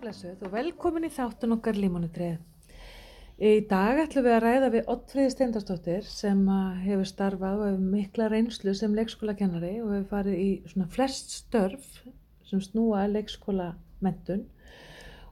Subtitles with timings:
[0.00, 0.38] blessuð.
[0.46, 2.38] Og velkomin í þáttun okkar Límonutrið.
[3.40, 7.86] Í dag ætlum við að ræða við Ottfríði Steindarsdóttir sem að hefur starfað og hefur
[7.94, 12.02] mikla reynslu sem leikskólakennari og hefur farið í svona flest störf
[12.50, 13.70] sem snúa leikskóla
[14.04, 14.44] mentun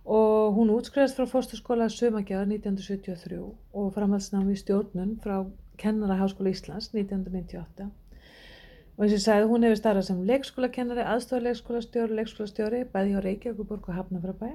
[0.09, 5.43] og hún útskrifast frá fórsturskóla Sömagjáðar 1973 og framhaldsnámi í stjórnun frá
[5.77, 7.91] Kennara Háskóla Íslands 1998
[8.99, 13.93] og eins og ég sagði hún hefur starfað sem leikskólakennari, aðstofleikskólastjóri, leikskólastjóri bæði hjá Reykjavíkuborg
[13.93, 14.49] og Hafnafrabæ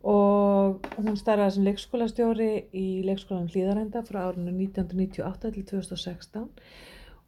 [0.00, 6.46] og hún starfaði sem leikskólastjóri í leikskólanum Hlýðarenda frá árinu 1998 til 2016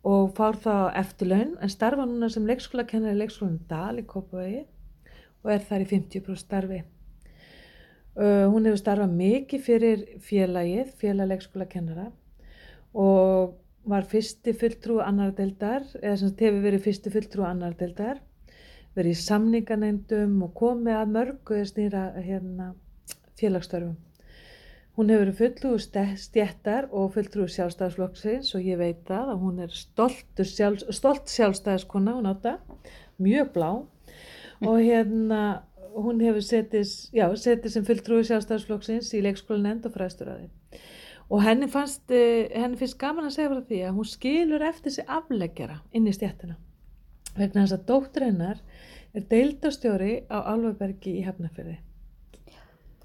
[0.09, 4.65] og fár þá eftirlaun en starfa núna sem leikskólakennari í leikskólanum Dal í Kópavegi
[5.43, 6.81] og er þar í 50% starfi.
[8.13, 12.11] Uh, hún hefur starfað mikið fyrir félagið, félag leikskólakennara
[12.93, 13.55] og
[13.89, 18.21] var fyrsti fulltrú annar deildar, eða sem hefur verið fyrsti fulltrú annar deildar,
[18.97, 22.73] verið í samninganendum og komið að mörgu eða snýra hérna,
[23.41, 23.97] félagsstörfum.
[24.99, 25.73] Hún hefur verið fulltrú
[26.21, 32.29] stjættar og fulltrú sjálfstæðisflokksins og ég veit það að hún er sjálf, stolt sjálfstæðiskona, hún
[32.29, 32.59] átta,
[33.17, 33.71] mjög blá.
[34.63, 35.63] Og hérna
[35.97, 40.51] hún hefur setið, já, setið sem fulltrú sjálfstæðisflokksins í leikskólanend og fræðsturraði
[41.33, 44.93] og henni fannst, eh, henni finnst gaman að segja frá því að hún skilur eftir
[44.93, 46.59] sig afleggjara inn í stjættina
[47.37, 48.61] vegna þess að dóttur hennar
[49.13, 51.79] er deildastjóri á Alvabergi í Hefnafjörði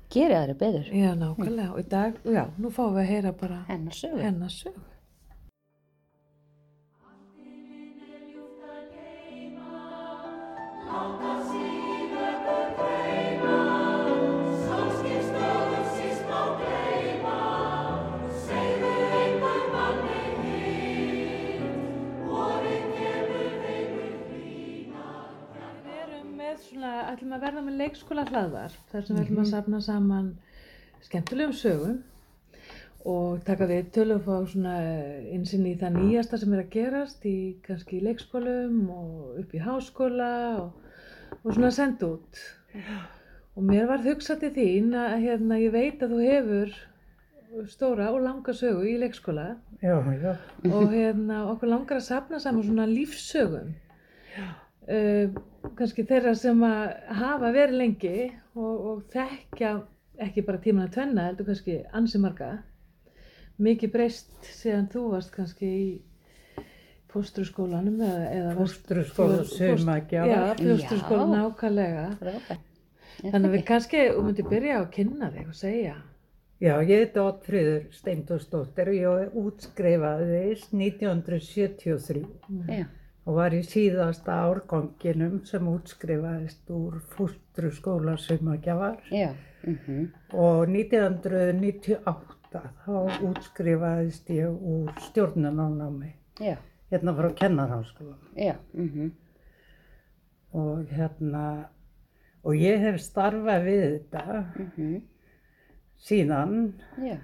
[0.07, 3.33] Gerið það eru beður Já, nákvæmlega, og í dag, já, nú fáum við að heyra
[3.41, 4.21] bara hennar sögu.
[4.23, 4.53] hennar
[27.13, 30.29] ætlum að verða með leikskóla hlaðvar þar sem við ætlum að safna saman
[31.05, 31.97] skemmtilegum sögum
[33.07, 34.73] og taka við tölum fá svona
[35.31, 37.37] einsinn í það nýjasta sem er að gerast í
[37.67, 40.99] kannski leikskólum og upp í háskóla og,
[41.43, 42.43] og svona senda út.
[43.57, 46.75] Og mér var hugsað til þín að hérna, ég veit að þú hefur
[47.71, 50.33] stóra og langa sögu í leikskóla Já, já.
[50.67, 53.71] og hérna, okkur langar að safna saman svona lífssögum
[54.87, 55.37] uh,
[55.77, 58.15] kannski þeirra sem að hafa verið lengi
[58.55, 59.71] og, og þekkja
[60.27, 62.51] ekki bara tíman að tvenna heldur kannski ansi marga
[63.61, 65.87] mikið breyst síðan þú varst kannski í
[67.13, 70.27] fóstruskólanum eða, eða varst- Fóstruskóla fóst- Sumargjáar.
[70.27, 71.37] Já, fóstruskólan Já.
[71.37, 72.65] nákvæmlega Frábært.
[73.21, 75.95] þannig að við kannski, þú myndir byrja á að kynna þig og segja
[76.57, 82.25] Já, ég heiti Oddfríður Steindórsdóttir og ég útskrifaðist 1973
[82.67, 82.85] Já,
[83.27, 89.33] og var í síðasta árganginum sem útskrifaðist úr fóstruskóla Sumargjáar já,
[89.67, 92.95] mhm, og 1998 þá
[93.27, 96.55] útskrifaðist ég úr stjórnunánámi já,
[96.91, 99.11] hérna frá Kennarháskólan já, mhm,
[100.55, 101.45] og hérna
[102.47, 105.01] og ég hef starfað við þetta mhm,
[105.99, 106.53] síðan.
[107.03, 107.17] Já,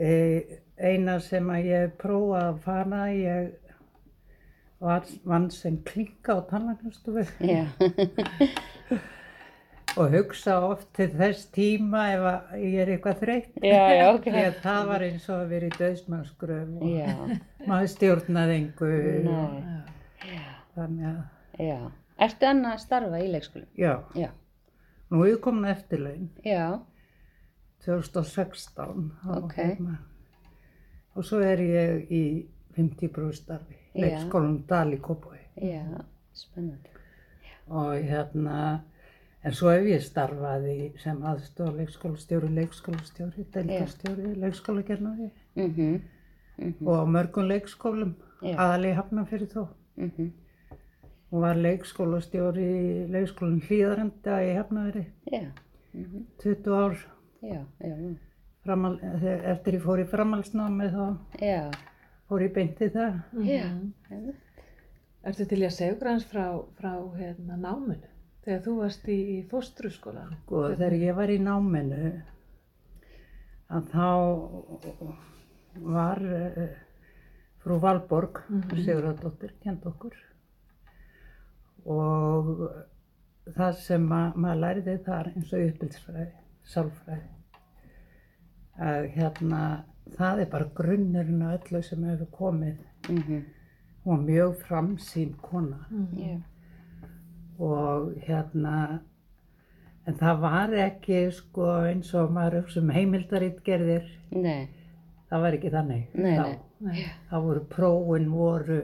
[0.00, 3.48] E, eina sem að ég prófaði að fara, ég var,
[4.80, 7.24] vann sem klinka á tannlæknastofu
[10.00, 12.26] og hugsa oft til þess tíma ef
[12.62, 13.56] ég er eitthvað þreytt.
[13.66, 14.28] já, já, ok.
[14.36, 17.32] Því að það var eins og að vera í döðsmannsgröf og
[17.70, 18.58] maður stjórnaði
[19.26, 19.80] nei,
[20.76, 21.18] Þannig að,
[21.66, 21.78] já.
[22.20, 23.66] Ertu annað að starfa í leikskólu?
[23.80, 24.28] já, Já,
[25.10, 25.66] nú er ég komin
[26.46, 26.64] já,
[27.84, 29.10] 2016.
[29.24, 29.54] þá Ok.
[29.58, 29.98] hérna.
[31.18, 32.22] Og svo er ég í
[32.76, 33.79] 50 starfi, Já.
[33.94, 35.38] Leikskólanum Dal í Kópói.
[35.56, 35.82] já,
[36.32, 36.88] spennandi.
[37.68, 38.80] og hérna
[39.44, 46.00] en svo hef ég starfaði sem aðstofa leikskólastjóri, leikskólastjóri, deildarstjóri, leikskólakernari Mhm,
[46.58, 50.30] mhm, og á mörgum leikskólum, aðalegi hafna fyrir þó mhm,
[51.32, 55.50] og var leikskólastjóri í leikskólinn Hlíðarenda í Hafnaveri já,
[55.94, 56.96] mhm, 20 ár.
[57.42, 58.16] Já, já,
[58.64, 61.16] framal, þegar- eftir ég fór í framhaldsnámi þá
[62.30, 64.32] fór ég beint í það já, Mhm.
[65.22, 66.46] Ertu til að segja hans frá,
[66.78, 68.08] frá hérna, náminu
[68.44, 70.30] þegar þú varst í, í fóstruskólan?
[70.32, 72.22] og Sko, þegar ég var í náminu
[73.70, 74.06] að þá
[75.76, 76.68] var uh,
[77.62, 78.80] frú Valborg, Mhm.
[78.84, 80.16] Sigurðardóttir, kend okkur
[81.86, 82.48] og
[83.56, 86.26] það sem ma maður læriði þar eins og uppbyldsfræði,
[86.64, 87.28] sálfræði,
[88.80, 89.62] að hérna
[90.16, 92.76] það er bara grunnurinn af öllu sem hefur komið.
[93.08, 93.44] mhm,
[94.04, 95.78] Hún var mjög framsýn kona
[96.16, 96.40] já,
[97.58, 99.00] og hérna,
[100.06, 104.68] En það var ekki sko eins og maður sem heimildarítgerðir, Nei,
[105.30, 106.06] það var ekki þannig.
[106.14, 106.46] Nei, þá.
[106.46, 106.58] nei.
[106.80, 107.04] Nei.
[107.30, 108.78] Það voru prófin voru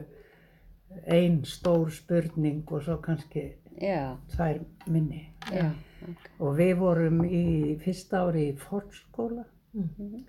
[1.07, 3.47] ein stór spurning og svo kannski
[3.81, 5.23] já, tvær minni.
[5.51, 5.71] já,
[6.07, 6.29] ok.
[6.39, 10.23] Og við vorum í fyrsta ári í fornskóla, Mhm.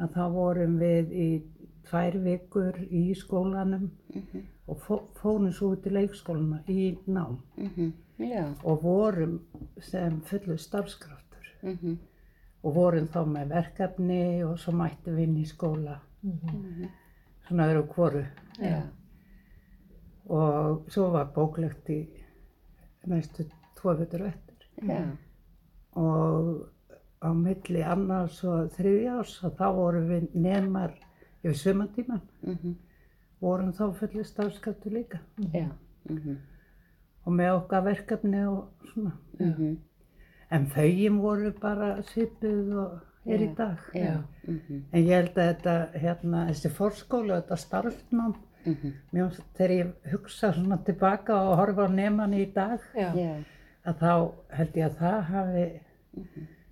[0.00, 1.28] Að þá vorum við í
[1.90, 7.38] tvær vikur í skólanum Mhm, og fó- fórum svo út í leikskólana í nám.
[7.56, 9.40] Mhm, já, og vorum
[9.80, 11.46] sem fullu starfskraftur.
[11.62, 11.96] Mhm,
[12.64, 16.88] og vorum þá með verkefni og svo mættum við inn í skóla, Mhm.
[17.48, 18.24] svona öðru hvoru.
[18.60, 18.82] já,
[20.28, 22.06] Og svo var bóklegt í
[23.06, 23.44] næstu
[23.76, 24.56] tvo vitur eftir.
[24.82, 25.16] já,
[25.96, 26.68] og
[27.20, 30.94] á milli annars og þriðja árs og þá vorum við nemar
[31.44, 32.74] yfir sumatíman, mhm,
[33.40, 35.20] vorum þá fullir starfskaptu líka.
[35.52, 35.68] Já,
[36.08, 36.36] mhm,
[37.26, 39.12] og með okkar verkefni og svona.
[39.38, 39.76] mhm,
[40.52, 43.78] En þauðin voru bara svipuð og er í dag.
[43.94, 44.16] já,
[44.48, 48.34] mhm, En ég held að þetta, hérna, þessi fórskóla, þetta starfnám,
[48.66, 53.12] mhm, mér finnst þegar ég hugsa svona tilbaka og horfa á neman í dag, Já.
[53.14, 53.44] já,
[53.86, 55.80] að þá held ég að það hafi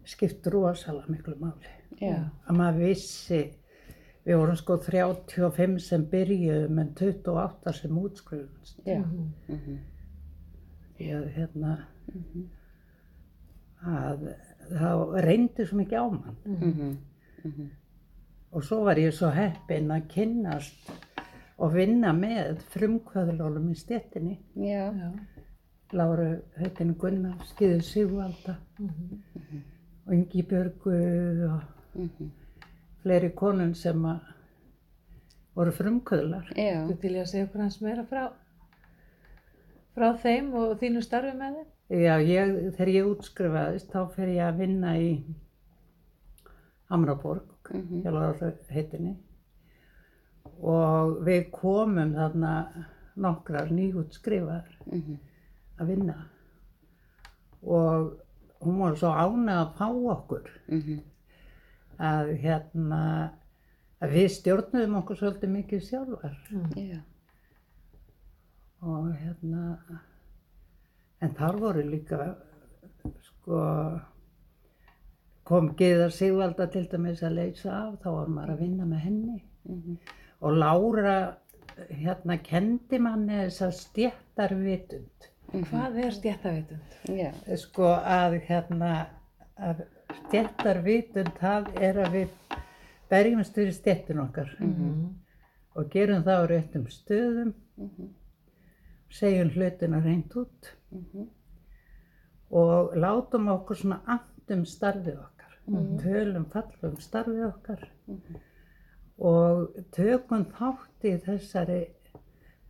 [0.09, 1.69] skipt rosalega miklu máli.
[2.01, 2.15] já,
[2.49, 3.41] að maður vissi,
[4.27, 8.81] við vorum sko 35 sem byrjuðum en 28 sem útskrifumst.
[8.87, 9.33] já, Mhm.
[9.49, 9.79] mhm,
[10.99, 11.73] Því að hérna,
[13.87, 14.25] að
[14.73, 14.89] þá
[15.25, 16.37] reyndi svo mikið á mann.
[16.45, 16.97] mhm,
[17.45, 17.69] mhm,
[18.53, 20.91] Og svo var ég svo heppinn að kynnast
[21.59, 24.39] og vinna með frumkvöðlólum í stéttinni.
[24.57, 25.13] já, Já.
[25.93, 29.21] Láru heitin Gunnar, Skiður Sigvalda Mhm.
[30.09, 30.93] Og Ingi Björgu
[31.53, 31.61] og
[31.95, 32.31] mhm,
[33.03, 34.21] fleiri konun sem að
[35.59, 36.53] voru frumkvöðlar.
[36.55, 38.23] Þú til ég að segja okkur hans meira frá,
[39.97, 41.69] frá þeim og þínu starfi með þeim?
[41.99, 45.11] Já, ég, þegar ég útskrifaðist þá fer ég að vinna í
[46.89, 49.17] Hamraborg, mhm, hjá Láru heitinni
[50.59, 52.53] og við komum þarna
[53.21, 55.19] nokkrar nýjútskrifaðar mhm,
[55.79, 56.17] að vinna.
[57.63, 58.17] Og
[58.65, 60.51] hún var svo ánægð að fá okkur.
[60.69, 60.99] Mhm,
[61.99, 63.03] að hérna
[64.03, 66.37] að við stjórnuðum okkur svolítið mikið sjálfar.
[66.77, 67.01] Já,
[68.83, 69.79] og hérna
[71.21, 72.37] en þar voru líka
[73.23, 73.63] sko
[75.49, 79.43] kom Gyðar Sigvalda til dæmis að leysa af þá var maður að vinna með henni.
[79.65, 79.99] Mhm,
[80.41, 81.37] og Lára
[81.89, 83.51] hérna kendi manni
[85.53, 86.81] þessa stjættarvitund Hvað er stjættavitund?
[87.19, 89.07] já, sko að hérna
[89.59, 89.83] að
[90.29, 92.29] stjættarvitund það er að við
[93.11, 94.57] berjumst fyrir stjættin okkar.
[94.61, 95.15] Mhm.
[95.79, 97.53] og gerum það á réttum stöðum.
[97.77, 98.09] Mhm,
[99.11, 100.73] segjum hlutina reynd út.
[100.91, 101.29] Mhm,
[102.51, 105.55] og látum okkur svona andum starfið okkar.
[105.69, 105.99] Mhm.
[105.99, 107.89] tölum fallum starfið okkar.
[109.19, 111.87] Og tökum þátt í þessari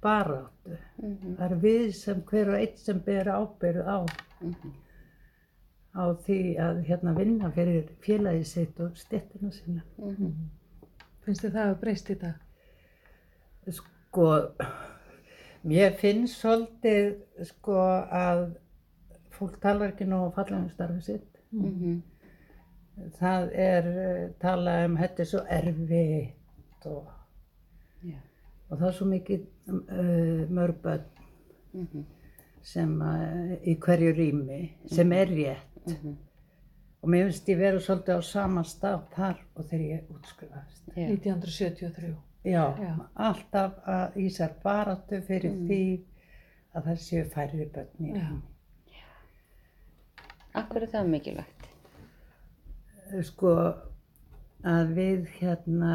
[0.03, 0.77] baráttu.
[1.03, 3.99] Mhm, það er við sem hver og eitt sem ber ábyrð á.
[4.41, 4.75] Mhm,
[5.99, 9.83] á því að hérna vinna fyrir félagið sitt og stettina sína.
[9.99, 10.35] Mhm,
[11.25, 12.35] Finnst þið það að breyst í dag?
[13.71, 14.29] sko
[15.69, 17.75] mér finnst svolítið sko
[18.11, 18.45] að
[19.37, 21.43] fólk talar ekki nóg fallega um starfið sitt.
[21.53, 21.99] Mhm,
[23.19, 27.11] það er uh, talað um þetta er svo erfitt og,
[28.69, 31.21] og það er svo mikið uh, mörgböld
[31.73, 32.07] mhm,
[32.69, 35.79] sem uh, í hverju rými sem er rétt.
[35.89, 36.17] Mhm,
[37.03, 41.07] og mér finnst ég vera svolítið á sama stað þar og þegar ég útskrifaðist já,
[41.07, 42.15] 1973.
[42.45, 42.93] já, Já.
[43.15, 45.83] alltaf að í sér baráttu fyrir því
[46.75, 48.41] að það séu færri börn í rými.
[50.59, 51.67] Akkur er það mikilvægt,
[53.29, 53.53] sko
[54.67, 55.93] að við hérna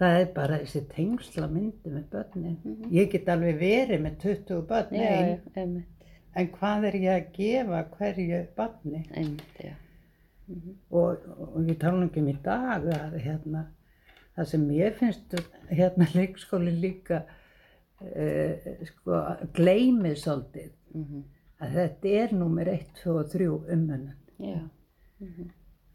[0.00, 2.58] það er bara þessi tengsla myndi með börnin.
[2.94, 6.06] Ég get alveg verið með 20 börn já, ein, já, einmitt,
[6.40, 9.02] en hvað er ég að gefa hverju barni?
[9.12, 9.74] Einmitt, já,
[10.88, 13.66] og, og ég tala nú ekki um í dag að hérna
[14.36, 15.36] það sem ég finnst
[15.68, 19.20] hérna leikskóli líka uh, sko
[19.56, 20.72] gleymið svolítið.
[20.96, 21.28] Mhm,
[21.60, 24.16] að þetta er númer 1, 2 og 3 umönnun.
[24.40, 24.60] Já,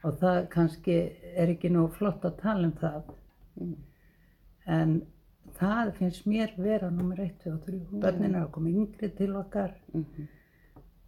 [0.06, 0.96] og það kannski
[1.34, 3.14] er ekki nú flott að tala um það.
[3.58, 3.76] Mhm,
[4.68, 5.02] en
[5.60, 9.36] það finnst mér vera nummer 1, 2 og 3 börnin er að koma yngri til
[9.40, 10.28] okkar mhm,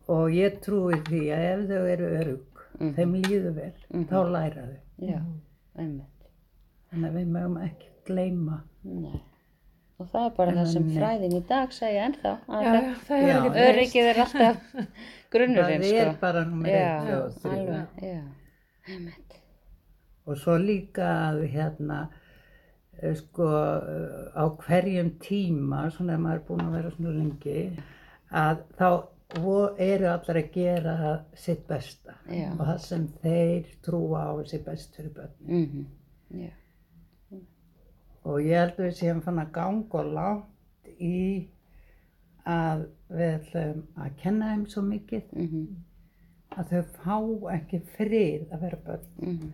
[0.07, 2.43] og ég trúi því að ef þau eru örug
[2.77, 2.91] Mhm.
[2.93, 3.73] þeim líður vel,
[4.05, 5.21] þá læra þau já,
[5.81, 6.27] einmitt,
[6.91, 9.21] þannig að við mögum ekki gleyma nei,
[9.97, 12.33] Og það er bara það sem fræðin í dag segja ennþá.
[13.09, 14.59] Öryggið er alltaf
[15.33, 16.03] grunnurinn, það sko.
[16.03, 17.63] er bara nummer Já, eitt og þrjú.
[17.63, 18.21] alveg, já.
[18.93, 19.39] Einmitt.
[20.27, 21.97] Og svo líka að hérna,
[23.15, 27.83] sko, eh, á hverjum tíma, svona ef maður er búinn að vera svona lengi,
[28.31, 28.89] að þá
[29.77, 32.13] eru allir að gera sitt besta.
[32.31, 32.51] Já.
[32.53, 35.35] Og það sem þeir trúa á er sitt best fyrir börn.
[35.47, 35.85] Mhm,
[36.31, 36.49] Já.
[38.27, 41.47] Og ég held að við séum fann að ganga og langt í
[42.47, 45.67] að við ætlum að kenna þeim svo mikið Mhm,
[46.57, 47.17] að þau fá
[47.55, 49.07] ekki frið að vera börn.
[49.21, 49.53] mhm,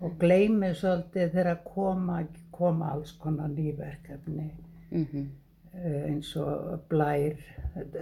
[0.00, 2.18] og gleymi svolítið þegar koma,
[2.52, 4.50] koma alls konar nýverkefni
[4.90, 5.28] mhm,
[5.74, 7.36] eh, eins og blær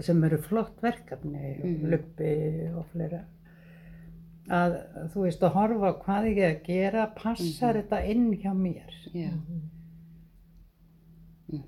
[0.00, 1.86] sem eru flott verkefni, Mhm.
[1.90, 2.32] luppi
[2.76, 3.22] og fleira.
[4.50, 4.74] Að
[5.12, 8.90] þú veist að horfa hvað ég er að gera passar þetta inn hjá mér.
[9.14, 9.30] Já.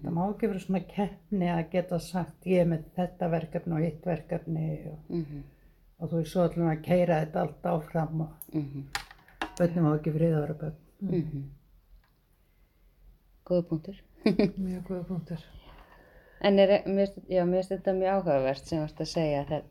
[0.03, 3.83] það má ekki vera svona keppni að geta sagt ég er með þetta verkefni og
[3.85, 4.69] hitt verkefni.
[4.91, 5.43] Og, Mhm,
[6.01, 8.31] og þú veist svo ætlum að keira þetta allt áfram og
[9.59, 10.81] börnum má ekki frið að vera börn
[11.11, 11.45] mhm.
[13.45, 13.97] Góða punktur.
[14.65, 15.43] Mjög góða punktur.
[16.45, 19.51] En er, mér, finnst- já, mér finnst þetta mjög áhugavert sem varst að segja að
[19.53, 19.63] þe-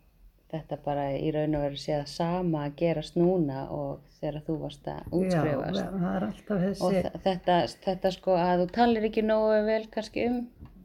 [0.54, 4.58] þetta bara í raun og veru sé það sama að gerast núna og þegar þú
[4.62, 5.80] varst að útskrifast.
[5.82, 9.60] Já, það er alltaf og þessi þe- þetta, þetta sko að þú talir ekki nógu
[9.72, 10.38] vel kannski um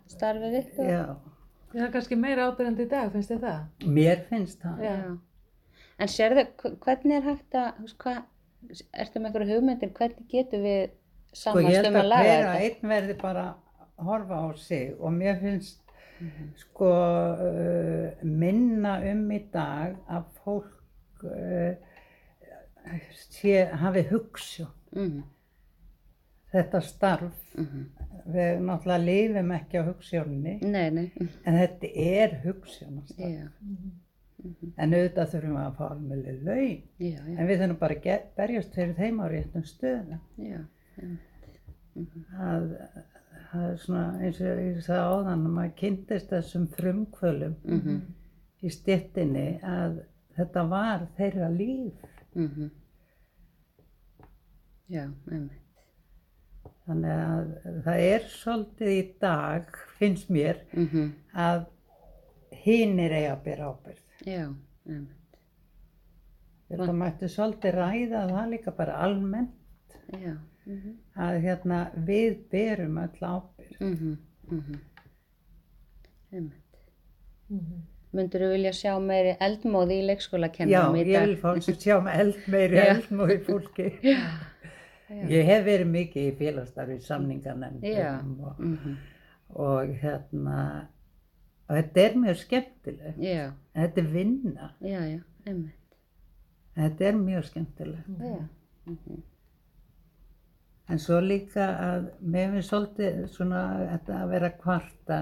[0.09, 1.03] starfið þitt og, já,
[1.69, 3.89] Það er kannski meira ábyrjandi í dag, finnst þið það?
[3.99, 4.95] mér finnst það Já.
[6.01, 8.23] en sérðu hv- hvernig er hægt að þú veist, hvað,
[8.93, 10.91] ertu með einhverju hugmyndir hvernig getum við
[11.33, 12.53] Sko ég held um að að laga þetta?
[12.55, 13.43] að einn verði bara
[13.99, 15.85] að horfa á sig og mér finnst
[16.19, 16.47] Mhm.
[16.59, 21.75] sko uh, minna um í dag að fólk uh,
[23.31, 25.23] sé, hafi hugsjón Mhm,
[26.53, 27.39] þetta starf.
[27.55, 27.85] mhm.
[28.29, 29.85] Við náttúrulega lifum ekki á
[30.91, 31.13] nei
[31.47, 32.35] en þetta er
[34.43, 34.75] hugsjónastarf.
[34.79, 36.83] já, En auðvitað þurfum við að fá alveg laun.
[36.99, 40.21] já, já, En við þurfum bara að berjast fyrir þeim á réttum stöðum.
[40.39, 40.61] já,
[42.39, 42.67] að
[43.51, 48.01] það er svona eins og ég sagði áðan að maður kynntist þessum frumkvölum mhm,
[48.63, 50.03] í stéttinni að
[50.39, 52.05] þetta var þeirra líf.
[52.35, 52.69] Mhm.
[54.89, 55.65] Já, einmitt.
[56.89, 57.49] Þannig að
[57.85, 61.67] það er svolítið í dag finnst mér mhm, að
[62.65, 64.47] hinir eiga að bera ábyrgð já,
[64.87, 65.39] einmitt
[66.69, 70.35] þetta mættu svolítið ræða það líka bara almennt já,
[70.67, 74.17] mhm, að hérna við berum öll ábyrgð mhm,
[74.51, 74.81] mhm
[76.33, 76.65] einmitt
[77.49, 77.79] Mhm.
[78.13, 81.27] Myndur þú vilja sjá meiri eldmóði í Já, leikskólakennarum í ég dag?
[81.29, 82.85] vil fá að sjá eld meiri Já.
[82.95, 84.19] eldmóði fólki Já.
[85.33, 88.11] Ég hef verið mikið í félagsstarfi samningarnefndum Já.
[88.21, 88.97] og, Mhm.
[89.65, 90.59] og hérna
[91.69, 95.21] og þetta er mjög skemmtilegt Já, þetta er vinna já, já,
[96.79, 98.39] þetta er mjög skemmtilegt Já.
[98.87, 99.23] Mhm.
[100.89, 105.19] en svo líka að mér finnst svolítið svona þetta að vera kvarta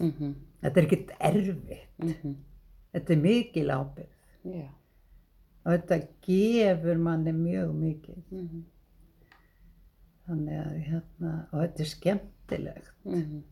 [0.00, 0.34] Mhm.
[0.62, 2.34] þetta er ekkert erfitt Mhm.
[2.94, 4.68] þetta er mikil ábyrgð Já.
[5.64, 8.64] og þetta gefur manni mjög mikið Mhm.
[10.28, 13.42] þannig að hérna og þetta er skemmtilegt Mhm.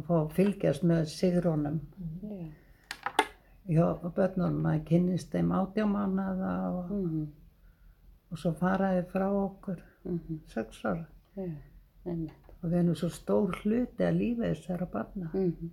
[0.00, 1.80] Að fá að fylgjast með sigrónum
[2.22, 2.48] Já.
[3.70, 7.26] hjá börnunum að kynnist þeim átjámannaða og, Mhm.
[8.32, 10.40] og svo faraði frá okkur Mhm.
[10.46, 11.06] sex ára.
[11.36, 12.32] Einmitt.
[12.62, 15.30] og við erum svo stór hluti að lífi þessara barna.
[15.34, 15.70] Mhm.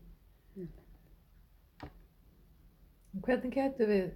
[3.25, 4.09] Hvernig getur við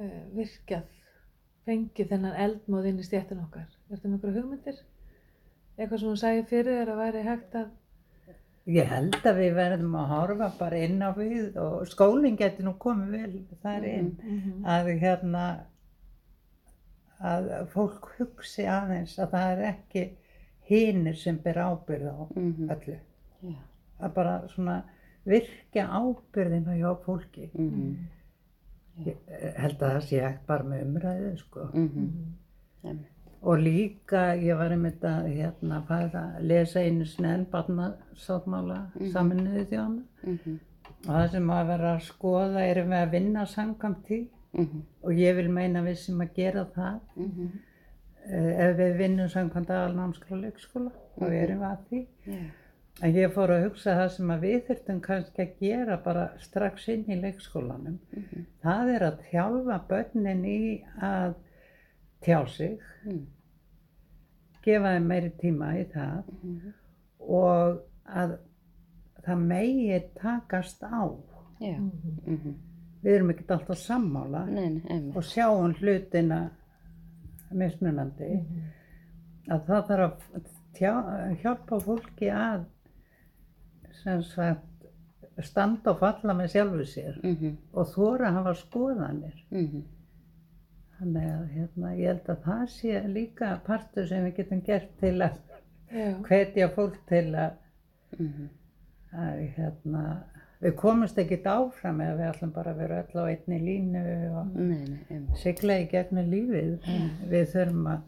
[0.00, 0.86] uh, virkjað,
[1.68, 3.66] fengið þennan eldmóð inn í stjættin okkar?
[3.90, 4.78] Er þetta með einhverja hugmyndir?
[5.78, 7.68] Eitthvað sem hún sagði fyrir þér að væri hægt að...
[8.68, 12.74] Ég held að við verðum að horfa bara inn á við og skólinn getur nú
[12.82, 14.64] komið vel þar inn Mhm.
[14.68, 15.44] að hérna
[17.24, 20.02] að fólk hugsi aðeins að það er ekki
[20.68, 22.68] hinir sem ber ábyrð á Mhm.
[22.70, 22.98] öllu.
[23.42, 23.56] Já.
[24.00, 24.82] Að bara svona
[25.26, 27.50] virkja ábyrðina hjá fólki.
[27.54, 27.96] Mhm.
[29.06, 29.16] Ég
[29.56, 31.70] held að það sé hægt bara með umræðu sko.
[33.40, 33.48] Mhm.
[33.50, 39.64] Og líka ég var einmitt að hérna fara að lesa einu snenn barnasáttmála mm saminuði
[39.70, 40.58] þjóna Mhm.
[41.06, 44.82] og það sem að vera að skoða erum við að vinna samkvæmt því Mhm.
[45.04, 47.48] og ég vil meina við sem að gera það Mhm.
[48.30, 52.38] eh, ef við vinnum samkvæmt aðalnámskóla leikskóla þá erum við að því Já.
[53.02, 56.88] en ég fór að hugsa það sem að við þurftum kannski að gera bara strax
[56.88, 58.46] inn í leikskólanum Mhm.
[58.64, 61.34] það er að þjálfa börnin í að
[62.22, 63.26] tjá sig Mhm.
[64.64, 66.72] gefa þeim meiri tíma í það Mhm.
[67.20, 68.38] og að
[69.22, 71.04] það megi takast á.
[71.60, 71.78] Já.
[71.78, 72.20] Mhm.
[72.26, 72.54] Mhm.
[73.02, 75.16] Við erum ekkert alltaf sammála Nei, nei, einmitt.
[75.16, 76.50] og sjáum hlutina
[77.52, 78.30] mismunandi.
[78.34, 78.62] Mhm.
[79.48, 82.64] Að það þarf að tjá, hjálpa fólki að
[84.02, 84.64] sem sagt,
[85.42, 87.56] standa og falla með sjálfu sér Mhm.
[87.72, 89.44] og þóra að hafa skoðanir.
[90.98, 95.14] Þannig að hérna, ég held að það sé líka partur sem við getum gert til
[95.22, 95.36] að
[96.26, 97.52] hvetja fólk til að,
[98.18, 98.48] Mhm.
[99.14, 100.02] að hérna,
[100.60, 104.02] við komumst ekkert áfram eða við ætlum bara að vera öll á einni línu
[104.40, 106.78] og Nei, nei, sigla í gegnum lífið.
[106.88, 108.00] En við þurfum að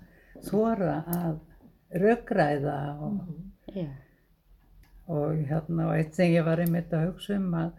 [0.50, 1.38] þóra að
[1.94, 3.20] röggræða og,
[3.74, 3.86] Já.
[5.08, 7.72] og hérna, og eitt sem ég var einmitt að hugsa um að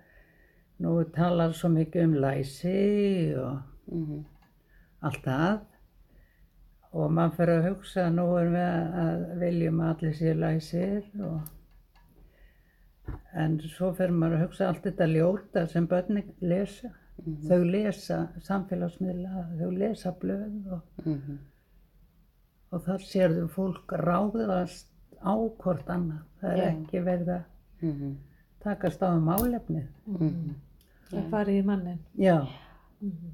[0.80, 3.60] nú talar svo mikið um læsi og
[3.92, 4.26] Mhm.
[5.02, 5.60] Allt það
[6.94, 11.04] og maður fyrir að hugsa að nú erum við að viljum að allir séu læsir
[11.24, 11.42] og
[13.44, 16.92] en svo fyrir maður að hugsa allt þetta ljóta sem börni lesa
[17.48, 18.18] þau lesa
[18.48, 21.38] samfélagsmiðla þau lesa blöð og, Mhm.
[22.72, 24.88] og þar sérðu fólk ráðast
[25.22, 26.72] á hvort annað það er Já.
[26.72, 27.44] ekki verið að
[27.82, 28.16] Mhm.
[28.64, 30.56] takast á um málefnið Mhm.
[31.12, 32.00] Það fari í mannin.
[32.18, 32.48] já,
[33.02, 33.32] Mhm.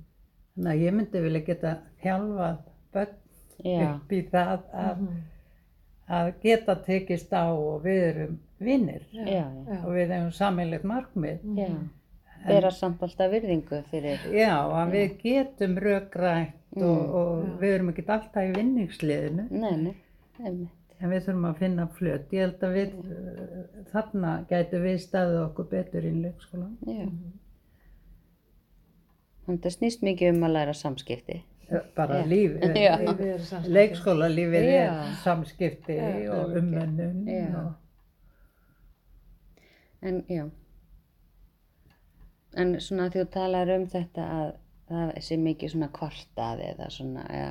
[0.58, 2.58] Þannig að ég myndi vilja geta þjálfað
[2.94, 3.16] börn
[3.64, 3.96] Já.
[3.96, 5.22] upp í það að Mhm.
[6.10, 9.46] að geta tekist á og við erum vinnir Já, já.
[9.68, 9.86] Já.
[9.86, 11.40] og við hefum sammeilegt markmið.
[11.58, 11.68] Já.
[12.48, 14.20] Bera samt alltaf virðingu fyrir.
[14.32, 17.10] Já, að við getum rökrætt og, Mm.
[17.14, 17.58] og Já.
[17.60, 19.96] við erum ekki alltaf í vinningsliðinu Nei, nei,
[20.46, 20.70] einmitt.
[21.02, 22.30] en við þurfum að finna flöt.
[22.32, 26.78] Ég held að við, uh, þarna gætu við staðið okkur betur í leikskólan.
[29.48, 31.42] Það snýst mikið um að læra samskipti.
[31.96, 32.28] Bara Já.
[32.28, 32.94] líf, Já.
[33.00, 33.74] Lífið er samskipti.
[33.76, 35.98] leikskólalífið er samskipti
[36.32, 36.56] og
[37.28, 37.56] Já.
[37.58, 37.74] og
[40.02, 40.50] En já.
[42.58, 44.52] En svona því þú talar um þetta að
[44.90, 47.50] það sé mikið svona kvartað eða svona, ja,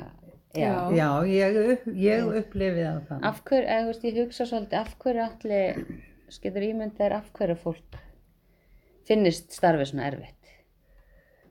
[0.55, 0.63] já.
[0.63, 0.97] Já.
[0.97, 3.29] Já, ég, upp, ég upplifi það þannig.
[3.31, 5.83] Af hverju, eða þú veist, ég hugsa svolítið, af hverju allir,
[6.33, 8.01] skilur ímyndið er af hverju fólk
[9.07, 10.36] finnist starfið svona erfitt.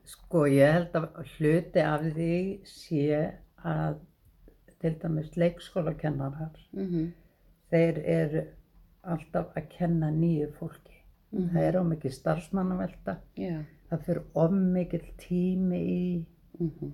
[0.06, 2.32] Sko ég held að hluti af því
[2.70, 3.06] sé
[3.66, 3.96] að
[4.82, 7.12] til dæmis leikskólakennarar, Mm
[7.70, 8.42] þeir eru
[9.02, 11.00] alltaf að kenna nýju fólki.
[11.32, 13.56] Það er ómikið starfsmannavelta, Já.
[13.90, 16.04] það fyrir ómikið tími í
[16.60, 16.92] Mm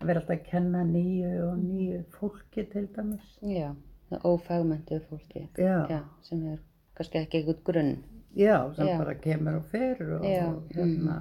[0.00, 3.28] að vera alltaf að kenna nýju og nýju fólki til dæmis.
[3.40, 3.70] Já,
[4.10, 5.44] það ófagmöntuð fólki.
[5.56, 6.58] Já, sem er
[6.98, 7.94] kannski ekki eitthvað grunn.
[8.36, 8.98] já sem Já.
[8.98, 11.20] bara kemur og fer og, og hérna,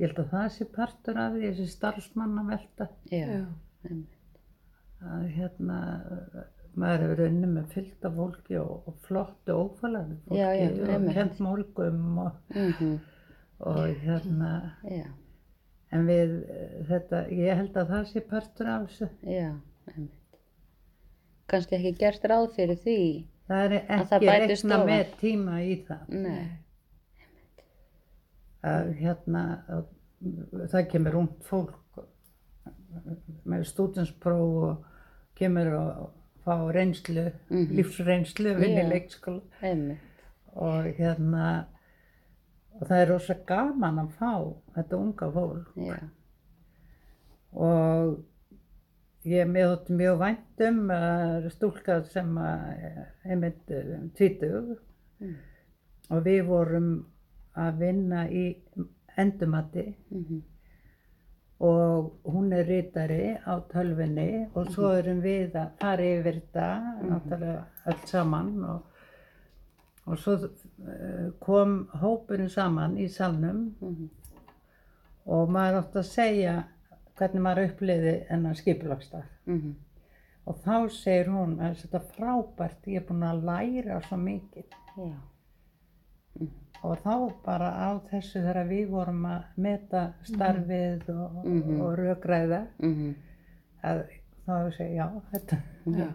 [0.00, 2.88] ég held að það sé partur af því, þessi starfsmannavelta.
[3.12, 3.26] Já.
[3.26, 3.44] Já.
[3.84, 4.38] einmitt.
[5.04, 5.78] að hérna
[6.74, 11.14] maður hefur unni með fylgta fólki og, og flottu ófælaði fólki Já, já, og einmitt.
[11.18, 12.94] kent málgum og, Mhm,
[13.60, 14.50] og hérna
[14.90, 15.04] Já,
[15.92, 16.32] en við
[16.88, 19.52] þetta, ég held að það sé partur af þessu já,
[19.92, 20.40] einmitt.
[21.46, 22.98] Kannski ekki gert ráð fyrir því.
[23.48, 24.88] það er Að það ekki bætist reikna ofan.
[24.88, 26.44] með tíma í það Nei.
[28.64, 29.84] Að hérna að,
[30.72, 31.74] það kemur ungt fólk
[33.44, 34.84] með stúdenspróf og
[35.36, 36.10] kemur og
[36.44, 37.70] fá reynslu, Mhm.
[37.76, 38.88] lífsreynslu vinni Já.
[38.88, 39.98] leikskóla Einmitt.
[40.54, 41.66] og hérna
[42.74, 44.32] og það er rosa gaman að fá
[44.76, 45.98] þetta unga fólk Já.
[47.54, 48.24] og
[49.24, 54.76] ég með þótti mjög vænt um að stúlka sem að einmitt eh, tvítug
[55.20, 55.34] Mm.
[56.10, 56.86] og við vorum
[57.56, 58.56] að vinna í
[59.18, 60.42] endumati Mhm.
[61.60, 64.98] og hún er rítari á tölvinni og svo Mhm.
[64.98, 66.66] erum við að fara yfir þetta
[67.02, 68.82] náttúrulega öll saman og,
[70.06, 74.08] og svo eh, kom hópurinn saman í salnum Mhm.
[75.26, 76.64] og maður átti að segja
[77.16, 79.74] hvernig maður uppliði enn skipulagsdag Mhm.
[80.46, 84.64] og þá segir hún að þetta er frábært, ég er búin að læra svo mikið
[86.40, 86.46] Já.
[86.84, 91.80] og þá bara á þessu þegar við vorum að meta starfið og, Mhm.
[91.80, 93.14] og rökræða Mhm.
[93.84, 94.02] að
[94.46, 96.08] þá segir já, þetta Já.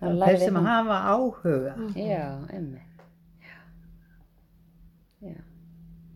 [0.00, 3.02] Það þeir lærði sem hún- hafa áhuga Já, einmitt.
[3.42, 3.56] Já.
[5.28, 5.36] Já.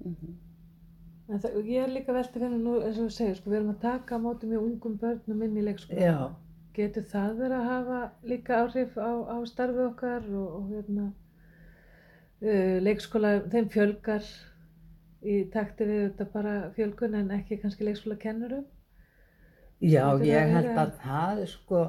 [0.04, 0.34] Mhm.
[1.28, 3.70] En það, ég er líka veltið fyrir nú, eins og þú segir, sko, við erum
[3.74, 6.00] að taka á móti mjög ungum börnum inn í leikskóla.
[6.00, 6.34] já,
[6.74, 11.12] Getur það verið að hafa líka áhrif á, á starfið okkar og, og hérna,
[12.84, 14.24] leikskóla, þeim fjölgar
[15.24, 18.64] í takti við þetta bara fjölgun en ekki kannski leikskóla kennurum?
[19.84, 21.80] já ég held að það sko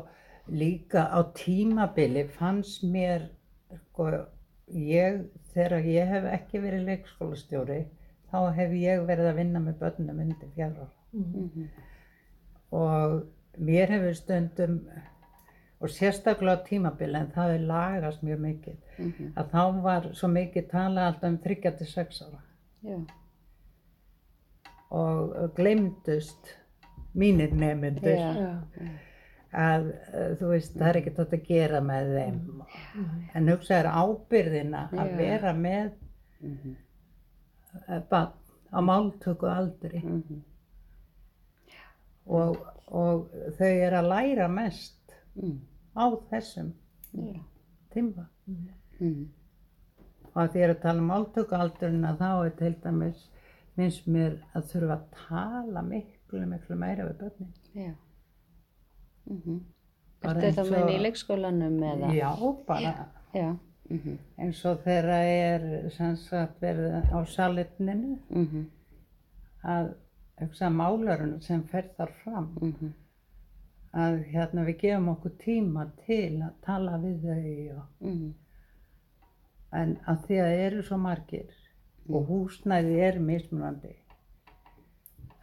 [0.48, 3.30] líka á tímabili fannst mér,
[3.90, 4.10] sko,
[4.70, 5.22] ég,
[5.54, 7.80] þegar ég hef ekki verið leikskólastjóri,
[8.32, 10.92] þá hef ég verið að vinna með börnum undir fjara ára.
[11.14, 11.68] Mhm.
[12.72, 13.26] Og
[13.58, 14.80] mér hefur stundum,
[15.82, 19.34] og sérstaklega tímabili, en það er lagast mjög mikið, Mhm.
[19.38, 22.42] að þá var svo mikið talað alltaf um 3-6 ára
[22.84, 22.98] Já.
[24.92, 26.54] og glemdust
[27.16, 28.32] mínir nefnundur Já.
[28.34, 28.88] Já.
[29.56, 32.64] að uh, þú veist, það er ekkert hægt að gera með þeim
[33.36, 35.92] en hugsaður ábyrðina að vera með
[36.42, 36.76] Mhm.
[37.90, 38.34] uh, barn
[38.74, 40.42] á máltöku aldri Mhm.
[42.28, 42.58] og,
[42.88, 45.05] og þau eru að læra mest
[45.36, 45.60] Mm.
[45.96, 46.72] á þessum
[47.14, 47.42] Já.
[47.94, 48.26] tíma
[49.00, 49.28] Mhm.
[50.36, 53.30] og að því er að tala um máltökualdurina þá er til dæmis
[53.78, 57.94] minnst mér að þurfa að tala miklu, miklu meira við börnin Já.
[59.30, 59.60] Mhm.
[60.22, 62.14] Bara Ertu eins þetta meina í leikskólanum eða?
[62.14, 62.32] Já,
[62.68, 63.56] bara Já.
[63.90, 64.18] Mhm.
[64.40, 68.66] eins og þegar er sem sagt verið á salerninu Mhm.
[69.64, 69.94] að
[70.40, 72.94] hugsa málarinn sem fer þar fram Mhm.
[73.96, 78.34] Að hérna við gefum okkur tíma til að tala við þau og, Mhm.
[79.72, 81.54] en að því að það eru svo margir
[82.10, 83.96] og húsnæði er mismunandi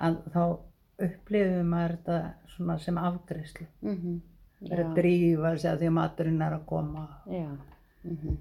[0.01, 0.43] að þá
[1.07, 4.21] upplifum maður þetta svona sem afgreyslu Mhm.
[4.63, 4.89] verið Já.
[4.89, 7.57] að drífa sig að því að maturinn er að koma Já.
[8.05, 8.37] Mhm.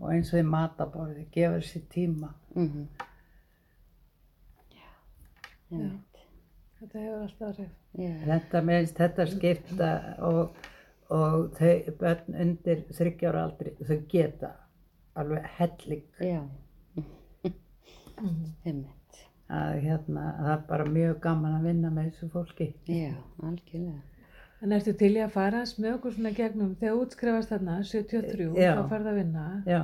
[0.00, 2.86] og eins og í mataborði, gefa sér tíma Mhm.
[4.72, 4.88] Já.
[5.72, 6.11] Einmitt.
[6.82, 7.72] Þetta hefur alltaf áhrif.
[8.02, 8.12] Já.
[8.26, 9.90] Þetta meðist þetta skipta
[10.26, 10.56] og,
[11.14, 14.50] og þau börn undir þryggjára aldri þau geta
[15.22, 16.40] alveg helling Já.
[18.66, 19.20] Einmitt.
[19.52, 22.68] að hérna það er bara mjög gaman að vinna með þessu fólki.
[22.88, 23.12] Já,
[23.44, 24.00] algjörlega.
[24.62, 28.46] En ertu til í að fara með okkur svona gegnum, þegar þú útskrifast þarna, 73,
[28.62, 28.70] Já.
[28.78, 29.80] þá farið að vinna, Já,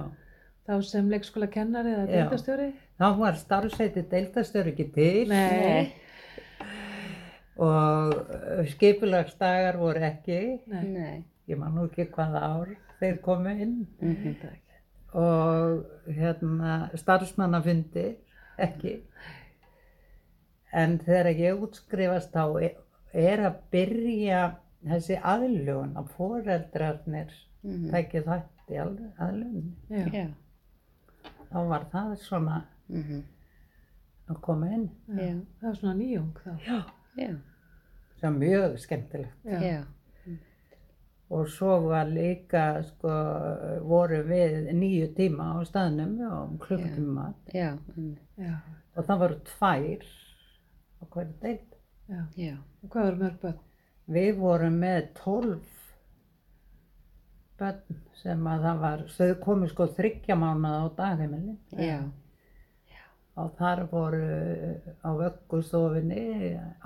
[0.68, 2.12] þá sem leikskóla kennari eða Já.
[2.14, 2.68] deildastjóri?
[2.98, 5.92] þá var starfsveiti deildastöru ekki til Nei.
[7.58, 10.84] Og skipulagsdagar voru ekki, Nei.
[10.86, 11.24] Nei.
[11.48, 12.68] ég man nú ekki hvaða ár
[13.00, 14.14] þeir komu inn Mhm.
[14.24, 14.80] Þetta ekki.
[15.14, 18.16] og hérna starfsmannafundi
[18.58, 19.00] ekki
[20.72, 22.76] en þegar ég útskrifast þá e-
[23.14, 24.42] er að byrja
[24.84, 27.32] þessi aðlugun að foreldrarnir
[27.64, 27.90] Mhm.
[27.90, 28.76] tækja þátt í
[29.18, 30.06] aðlugun Já.
[30.12, 30.26] Já.
[31.52, 33.22] þá var það svona Mhm.
[34.28, 35.40] að koma inn Já.
[35.60, 36.58] Það var svona nýjung þá.
[36.66, 36.82] Já.
[38.18, 39.60] Sem var mjög skemmtilegt Já.
[39.62, 39.84] Já.
[41.30, 43.12] og svo var líka sko
[43.84, 48.20] voru við nýju tíma á staðnum og klukkutíma einmitt.
[48.38, 48.54] Já.
[48.96, 50.06] og það voru tvær
[50.98, 51.58] á hverju.
[52.08, 52.22] Já.
[52.82, 53.58] Og hvað voru mörg börn?
[54.08, 55.58] Við vorum með 12
[57.58, 61.98] börn sem að það var, þau komu sko þryggja mánuða á dagheimili Já.
[63.38, 64.22] Og þar voru
[65.04, 66.22] á vöggustofinni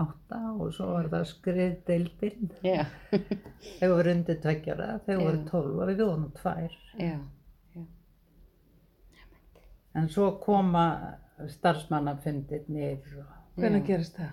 [0.03, 2.51] átta og svo var það skriðdeildin.
[2.67, 2.83] Já.
[3.79, 5.47] Þau voru undir tveggjara, þau voru Já.
[5.51, 6.73] 12 og við vorum tvær.
[7.01, 7.19] Já.
[9.95, 10.87] En svo koma
[11.53, 13.27] starfsmannafundirnir og
[13.61, 14.31] Hvernig gerist það?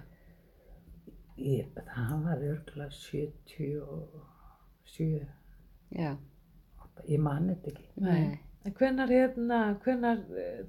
[1.39, 5.27] ég, það var örgulega 77,
[5.95, 6.15] Já.
[7.07, 7.85] ég mani þetta ekki.
[8.03, 8.39] Nei.
[8.67, 10.19] En hvenar hérna, hvenar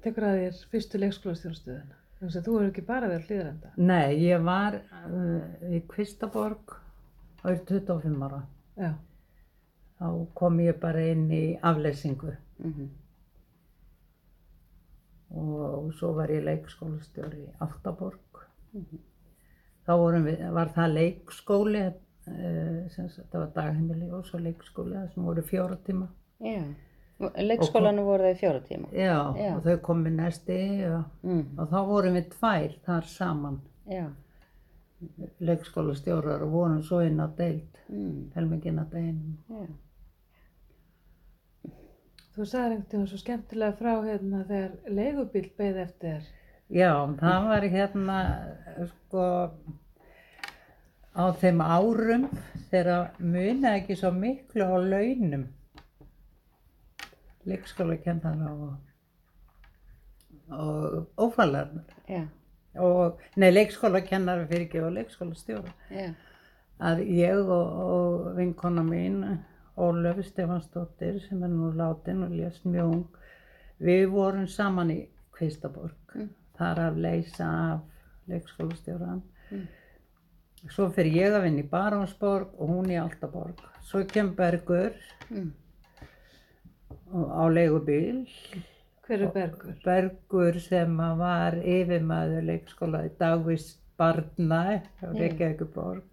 [0.03, 1.97] tekur að þér fyrstu leikskólastjónastöðuna?
[2.21, 3.71] Þú hefur ekki bara verið hlýðrenda.
[3.81, 5.41] Nei, ég var uh,
[5.73, 6.75] í Kvistaborg
[7.41, 8.43] og er 25 ára.
[8.77, 8.91] Já.
[10.01, 12.89] Þá kom ég bara inn í afleysingu Mhm.
[15.31, 18.41] og svo var ég leikskólastjóri í Altaborg.
[19.87, 24.95] Þá vorum við, var það leikskóli, uh, sem sagt, það var dagheimili og svo leikskóli,
[24.97, 26.07] það sem voru fjóra tíma.
[26.43, 26.61] Já.
[27.37, 28.87] Leikskólanum voru það í fjóra tíma.
[28.93, 29.55] Já, Já.
[29.55, 30.57] og þau kom með næsti
[30.89, 31.59] og, Mm.
[31.59, 34.05] og þá vorum við tvær þar saman, Já.
[35.41, 38.31] leikskólastjórar og vorum svo inn á deild, Mm.
[38.35, 39.37] helminginn á deginum.
[39.49, 39.67] Já.
[42.35, 46.29] Þú sagði einhvern tíma svo skemmtilega frá hérna þegar leigubíl beið eftir þér.
[46.71, 48.17] Já, það var hérna,
[48.87, 49.25] sko,
[51.15, 52.29] á þeim árum
[52.71, 55.43] þegar munaði ekki svo miklu á launum,
[57.45, 58.73] leikskólakennara og,
[60.49, 62.25] og ófælarnar, Já.
[62.79, 66.11] og, nei, leikskólakennara fyrir ekki og leikskólastjóra, Já.
[66.81, 69.23] að ég og, og vinkona mín,
[69.81, 73.05] Ólöf Stefansdóttir, sem er nú látin og lést mjög ung,
[73.81, 74.99] við vorum saman í
[75.31, 76.27] Kvistaborg, Mm.
[76.57, 77.79] þar að leysa af
[78.27, 79.21] leikskólastjóran.
[79.51, 79.67] Mm.
[80.69, 83.55] svo fyrir ég að vinna í Barónsborg og hún í Altaborg.
[83.81, 84.91] Svo kem Bergur
[85.29, 85.53] Mm.
[87.11, 88.25] Á leigubíl.
[89.07, 89.75] Hver er Bergur?
[89.83, 94.63] Bergur sem var yfirmaður leikskóla í dagvist barna
[95.01, 96.03] á Reykjavíkuborg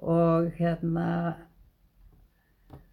[0.00, 1.06] og hérna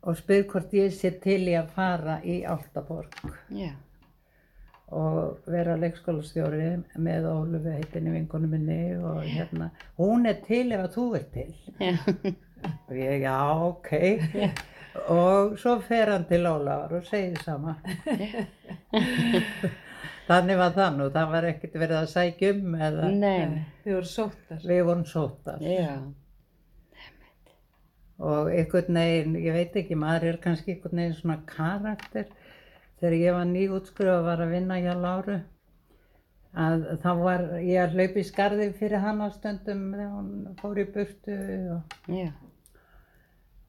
[0.07, 3.15] og spyr hvort ég sé til í að fara í Altaborg
[3.55, 3.71] Já.
[4.93, 6.69] og vera leikskólastjóri
[7.03, 11.53] með Ólufi heitinni vinkonu minni og hérna hún er til ef að þú er til
[11.79, 11.93] Já.
[12.89, 13.37] og ég já
[13.71, 13.91] ok
[15.13, 17.75] og svo fer hann til Ólafar og segir sama
[20.27, 23.65] þannig var það nú það var ekkert verið að sækja um eða Nei.
[23.83, 24.63] Þið voru sóttar.
[24.63, 25.91] við vorum sóttar Já.
[28.17, 32.25] og einhvern veginn, ég veit ekki, maður er kannski einhvern veginn svona karakter
[32.97, 35.37] þegar ég var nýjútskrifa og var að vinna hjá Láru
[36.57, 40.79] að þá var ég að hlaupa í skarði fyrir hann á stundum þegar hún fór
[40.81, 41.35] í burtu
[41.75, 42.31] og, Já.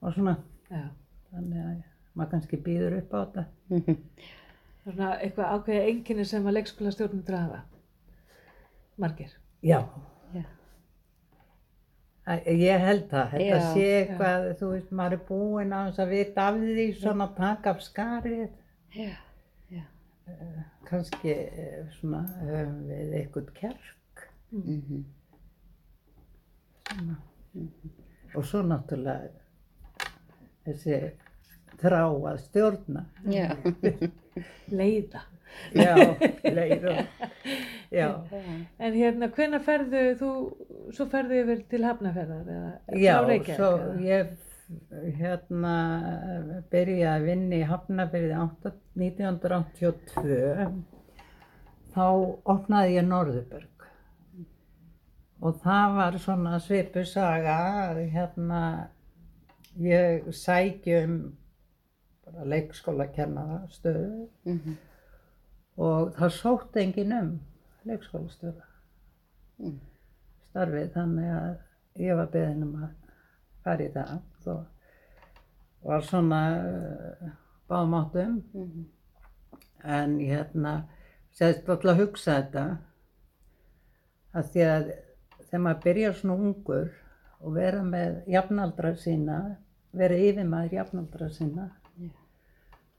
[0.00, 0.38] og svona
[0.72, 0.87] Já.
[1.33, 1.83] Þannig að
[2.14, 3.97] maður kannski býður upp á þetta Mhm.
[4.85, 7.59] Það er svona eitthvað ákveðið enginni sem að leikskóla stjórnum drafa.
[8.99, 9.33] Margir.
[9.62, 9.81] Já,
[10.35, 10.45] Já.
[12.47, 16.11] Ég held það, þetta Já, sé eitthvað, þú veist, maður er búinn á þess að
[16.12, 18.51] vita af því svona taka af skarið,
[18.97, 19.12] Já.
[19.71, 19.83] Já.
[20.85, 25.05] kannski eh, svona höfum við eitthvað kjark Mhm.
[28.35, 29.31] og svo náttúrulega
[30.68, 31.00] þessi
[31.78, 32.02] þrá
[32.33, 33.02] að stjórna.
[33.31, 33.48] Já.
[34.78, 35.24] Leiða.
[35.72, 35.94] Já,
[36.59, 36.98] leiður.
[37.90, 38.09] Já,
[38.78, 40.28] En hérna, hvenær ferðu þú,
[40.94, 43.57] svo ferðu yfir til Hafnarferðar eða já, frá Reykjavík?
[43.57, 43.94] svo eða?
[44.04, 44.26] ég
[45.16, 45.74] hérna
[46.68, 48.35] byrjaði að vinna í Hafnarfirði
[49.00, 50.37] 1982
[51.94, 52.04] þá
[52.52, 53.87] opnaði ég Norðurberg
[55.40, 57.57] og það var svona svipu saga
[58.12, 58.61] hérna
[59.79, 61.37] ég sæki um
[62.45, 64.77] leikskólakennara stöðu Mhm.
[65.79, 67.41] og það sótti enginn um
[67.87, 68.64] leikskólastjóra
[69.59, 69.79] Mm.
[70.51, 71.57] starfið þannig að
[71.99, 72.91] ég var beðin um að
[73.64, 74.67] fara í það og
[75.83, 77.31] var svona uh,
[77.69, 78.85] báðum áttum Mhm.
[79.85, 80.85] en hérna
[81.33, 82.79] segðist alltaf að hugsa þetta
[84.35, 84.93] að því að
[85.49, 86.91] þegar maður byrjar svona ungur
[87.41, 89.57] og vera með jafnaldra sína
[89.92, 92.11] vera yfirmaður jafnaldra sína Já.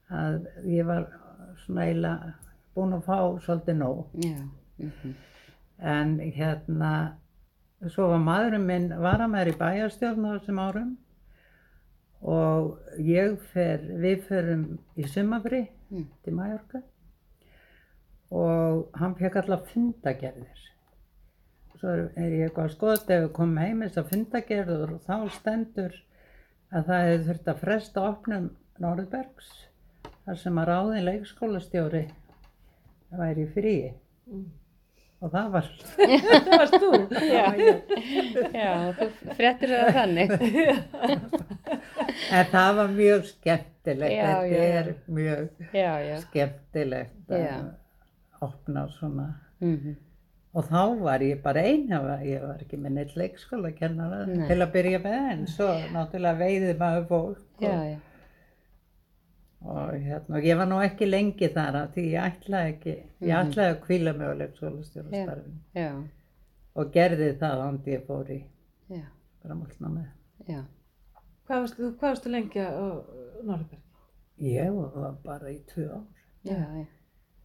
[0.09, 1.07] að ég var
[1.65, 2.33] svona eiginlega
[2.75, 4.37] búin að fá svolítið nóg Já.
[4.79, 5.15] Mhm.
[5.79, 6.93] en hérna
[7.87, 10.97] svo var maðurinn minn varamæður í bæjarstjórn á þessum árum
[12.21, 14.65] og ég fer, við förum
[14.97, 16.05] í sumafri Mm.
[16.23, 16.83] til Mallorca
[18.31, 20.59] og hann fekk alla fundagerðir
[21.79, 25.15] svo er, ég eitthvað að skoða ef við komum heim þess að fundagerður og þá
[25.39, 25.95] stendur
[26.73, 29.49] að það hefði þurft að fresta opnum Norðbergs
[30.25, 32.05] þar sem að ráðin leikskólastjóri
[33.19, 33.89] væri fríi
[34.29, 34.43] Mm.
[35.25, 36.89] og það var Það varst þú.
[37.25, 37.45] Já.
[38.53, 39.07] Já, þú
[39.39, 40.33] fréttir það þannig.
[42.29, 45.49] En það var mjög skemmtilegt, Já, þetta já, er mjög
[46.27, 47.65] skemmtilegt að
[48.45, 49.27] opna svona.
[49.65, 49.97] Mhm.
[50.57, 54.47] Og þá var ég bara ein, ég var- ég var ekki með neitt leikskólakennara Nei.
[54.47, 57.43] til að byrja með, en svo náttúrulega veiði maður fólk.
[57.61, 57.99] Já, Og, já.
[59.61, 63.29] og, hérna, og ég var nú ekki lengi þar af því ég ætlaði ekki, ég
[63.29, 63.51] Mhm.
[63.51, 66.03] ætlaði að kvíla mig á leikskólastjórastarfinu Já,
[66.75, 68.43] og gerði það andi ég fór í
[68.89, 69.03] já,
[69.45, 70.07] framhaldsnámið.
[70.47, 70.63] já.
[71.47, 73.03] Hvað varstu, hvað varstu lengi á
[73.43, 73.81] Norðberg?
[74.41, 76.03] Ég var bara í tvö ár.
[76.45, 76.85] Já, já.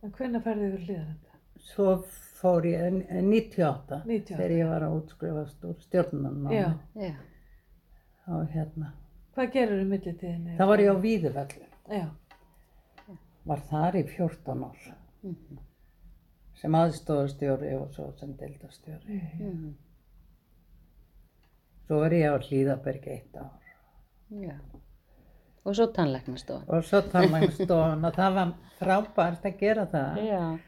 [0.02, 1.33] En hvenær ferðu yfir hliðan þetta?
[1.64, 1.94] Svo
[2.40, 4.36] fór ég en- 98 98.
[4.36, 5.78] þegar ég var að útskrifast úr.
[6.52, 7.14] Já,
[8.28, 8.92] og hérna.
[9.34, 10.56] Hvað gerur í millitíðinni?
[10.58, 11.66] Það var ég á Víðuvelli,
[13.46, 15.58] var þar í 14 ár Mhm.
[16.54, 19.20] sem aðstofastjóri og svo sem deildastjóri.
[19.40, 19.74] Mhm.
[21.86, 23.50] Svo var ég á Hlíðaberg eitt ár
[24.30, 24.54] já.
[25.64, 26.68] Og svo tannlæknastofan.
[26.68, 30.58] og svo tannlægstofan og það var frábært að gera það Já,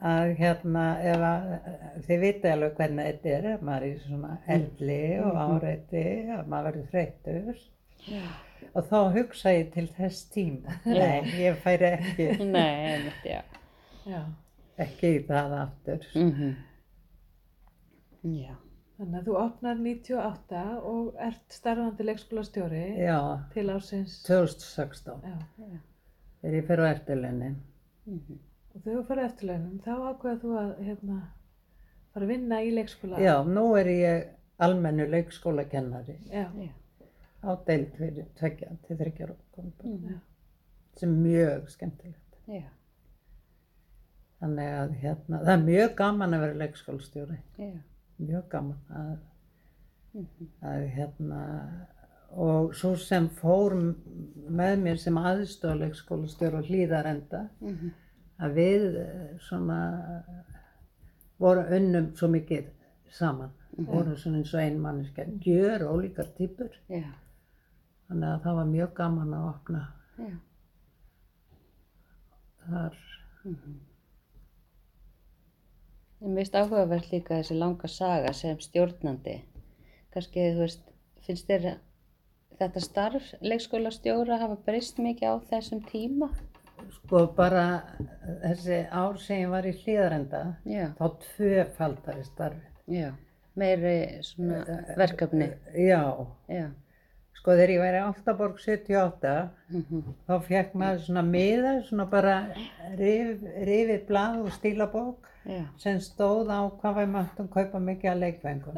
[0.00, 1.44] að hérna ef að
[2.06, 6.02] þið viti alveg hvernig þetta er ef maður er svona elli og áreiti
[6.36, 7.62] að maður verður þreyttur
[8.10, 8.26] já.
[8.74, 13.40] og þá hugsa ég til þess tíma nei, ég færi ekki Nei, einmitt, já.
[14.06, 14.20] Já.
[14.84, 16.54] ekki í það aftur Mhm.
[18.26, 18.54] Já,
[18.96, 19.02] Mm.
[19.04, 23.18] Þannig að þú opnar 98 og ert starfandi leikskólastjóri já,
[23.52, 24.14] til ásins.
[24.24, 25.34] 2016 Já.
[26.40, 27.58] þegar ég fer á eftirlaunin
[28.06, 28.38] Mhm.
[28.76, 31.18] Og þegar þú farið eftirlaunum, þá ákveða þú að hérna,
[32.12, 33.20] fara að vinna í leikskóla.
[33.24, 34.26] já, nú er ég
[34.58, 36.70] almennu leikskólakennari Já, Já.
[37.44, 40.20] á deild fyrir tveggja til þryggja rókum Mm.
[40.96, 42.36] sem er mjög skemmtilegt.
[42.48, 42.62] Já.
[44.40, 47.72] Þannig að hérna, það er mjög gaman að vera leikskólastjóri, Já.
[48.20, 49.18] mjög gaman að,
[50.14, 50.48] Mhm.
[50.62, 51.86] að hérna,
[52.32, 53.72] og svo sem fór
[54.50, 57.90] með mér sem aðstofa leikskólastjóri og hlýðarenda, Mhm.
[58.42, 59.78] Að við eh, svona
[61.40, 62.68] vorum unnum svo mikið
[63.16, 67.08] saman, vorum svona eins og ein manneska, gjör ólíkar típur, Já.
[68.08, 69.82] þannig að það var mjög gaman að opna
[70.20, 70.30] Já.
[72.64, 73.02] þar.
[76.16, 79.36] En mér finnst áhugavert líka þessi langa saga sem stjórnandi.
[80.14, 80.86] Kannski, þú veist,
[81.26, 81.76] finnst þér
[82.56, 86.30] þetta starf leikskólastjóra hafa breyst mikið á þessum tíma?
[86.94, 87.82] Sko bara
[88.44, 90.40] þessi ár sem ég var í hlýðarenda,
[90.98, 92.72] þá tvöfaldari starfið.
[92.88, 93.12] já.
[93.56, 94.64] Meiri svona
[94.96, 95.46] verkefni.
[95.74, 96.66] Já, Já.
[97.32, 100.02] sko þegar ég væri í Áltaborg 78, Mhm.
[100.28, 102.34] þá fekk maður svona miða, svona bara
[102.98, 105.64] rif, rifið blað og stílabók Já.
[105.78, 108.76] sem stóð á hvað við máttum kaupa mikið að leikfengum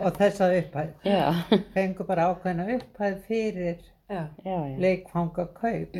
[0.00, 0.90] og þessa upphæð.
[1.04, 1.32] Já.
[1.74, 3.78] Fengu bara ákveðna upphæð fyrir
[4.08, 4.28] já.
[4.78, 5.92] leikfangakaup.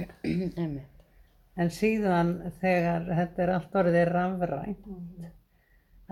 [1.56, 4.88] En síðan þegar þetta er allt orðið rafrænt,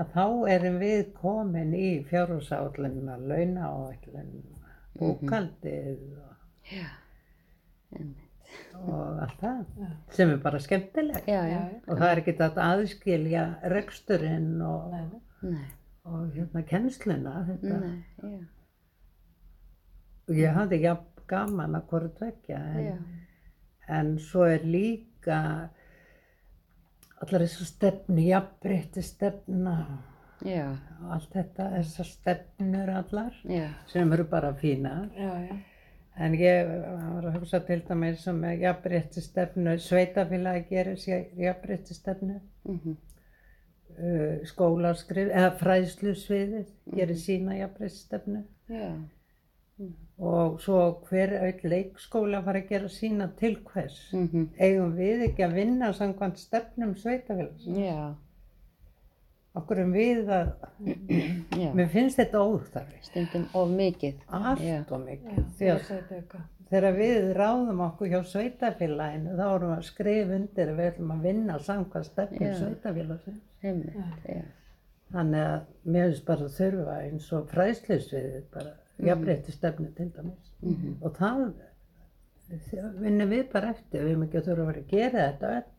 [0.01, 6.37] að þá erum við komin í fjárhúsállunina, launaáallunina, bókaldið og,
[6.73, 6.87] Já.
[7.95, 8.49] Einmitt.
[8.81, 9.91] og allt það, Já.
[10.17, 11.29] sem er bara skemmtilegt.
[11.29, 11.43] Já.
[11.89, 14.97] Og það er ekki þetta aðskilja reksturinn og,
[15.45, 15.67] Nei,
[16.09, 17.37] og hérna kennsluna.
[17.51, 17.81] Þetta.
[17.85, 18.41] nei, já.
[20.25, 22.95] Og ég hafði jafn gaman að hvort vekja, Já.
[22.97, 23.05] en,
[23.89, 25.69] en svo er líka
[27.23, 29.77] allar þessar stefnu, jafnbreytti stefna
[30.45, 30.67] Já,
[31.01, 33.69] og allt þetta, þessar stefnur allar já.
[33.89, 35.07] sem eru bara fínar.
[35.17, 35.57] Já, já,
[36.17, 41.95] En ég var að hugsa til dæmis sem með jafnbreytti stefnu, sveitafélagi gerir sér jafnbreytti
[41.95, 42.97] stefnu, Mhm.
[43.99, 48.45] uh, skólaskrif, eða fræðslusviðið gerir sína jafnbreytti stefnu
[49.79, 49.87] Já.
[50.19, 53.97] og svo hver auð leikskóla fara að gera sína til hvers.
[54.15, 54.45] Mhm.
[54.61, 57.67] Eigum við ekki að vinna samkvæmt stefnum sveitafélags?
[57.67, 58.15] Já.
[59.55, 60.49] Okkur um við að,
[61.59, 61.73] Já.
[61.75, 64.15] mér finnst þetta óþarfi, Stundum of mikið.
[64.29, 64.81] allt Já.
[64.91, 65.45] og mikið.
[66.71, 71.13] þegar við ráðum okkur hjá sveitafélaginu þá erum við að skrifa undir að við ætlum
[71.15, 73.43] að vinna samkvæmt stefnum sveitafélagsins.
[73.63, 73.97] Einmitt,
[74.29, 74.43] já.
[75.13, 78.73] Þannig að mér finnst bara að þurfa eins og fræðslusviðið bara.
[79.03, 80.51] Jafnbreytti stefnu til dæmis.
[81.03, 81.47] Og það
[82.71, 85.53] það vinnum við bara eftir, við erum ekki að þurfa að vera að gera þetta
[85.59, 85.71] öll.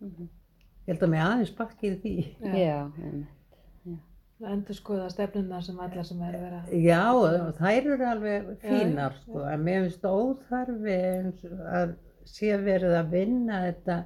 [0.00, 2.14] Ég held að mig aðeins bakki í því.
[2.40, 2.54] Já.
[2.56, 3.36] Já, einmitt.
[4.40, 6.60] Endur skoða stefnuna sem allar sem er að vera.
[6.72, 11.92] Já, og þær eru alveg fínar sko, en mér finnst óþarfi eins og að
[12.30, 13.98] sé verið að vinna þetta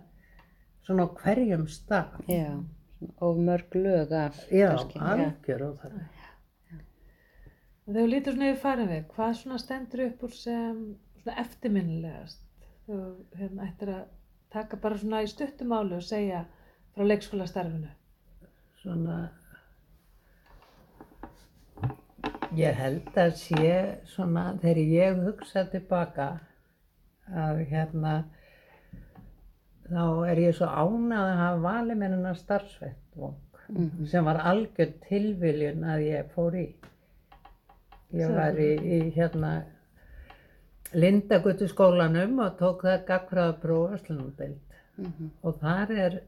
[0.84, 2.18] svona á hverjum stað.
[2.26, 2.48] Já.
[2.50, 2.72] Svona
[3.20, 4.36] Of mörg lög af.
[4.50, 6.04] Já, algjör óþarfi.
[7.84, 10.76] Þegar þú lítur svona yfir farin við, hvað svona stendur upp úr sem
[11.20, 12.44] svona eftirminnilegast?
[12.86, 13.00] Þú
[13.36, 14.04] hérna, ættir að
[14.54, 16.44] taka bara svona í stuttumálu og segja
[16.94, 17.90] frá leikskólastarfinu.
[18.80, 19.18] Svona,
[22.56, 23.74] ég held að sé
[24.14, 26.30] svona, þegar ég hugsa tilbaka
[27.44, 28.14] að hérna,
[29.90, 35.84] þá er ég svo ánað að hafa valið mér hennar starfsvettvang sem var algjör tilviljun
[35.88, 36.66] að ég fór í.
[38.14, 39.54] Ég var í, í hérna
[40.94, 44.60] Lindagötu skólanum og tók það gagfræða prófaslunumdeild
[44.96, 45.30] Mhm.
[45.42, 46.20] og þar er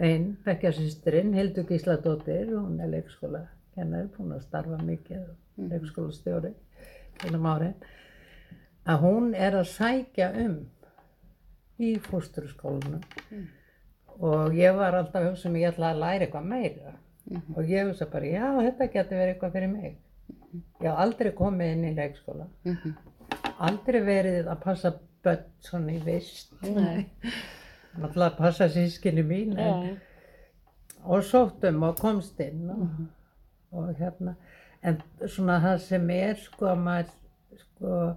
[0.00, 3.42] einn bekkjarsýstirinn, Hildur Gísladóttir, hún er leikskóla
[3.74, 5.26] kennari, búin að starfa mikið,
[5.58, 6.54] leikskólastjóri,
[7.20, 7.74] hérna árin,
[8.86, 10.54] að hún er að sækja um
[11.78, 13.02] í fósturskólanum.
[14.20, 16.94] Og ég var alltaf um ég ætla að læra eitthvað meira.
[17.56, 19.96] Og ég hugsa bara, já, þetta getur verið eitthvað fyrir mig.
[20.52, 22.94] Ég haf aldrei komið inn í leikskóla, Mhm.
[23.58, 24.92] aldrei verið að passa
[25.22, 30.00] börn svona í vist, náttúrulega að passa sískinni mín, en,
[31.04, 32.88] og sóttum og komst inn og,
[33.72, 34.34] og hérna,
[34.82, 37.14] en svona það sem er sko að maður
[37.60, 38.16] sko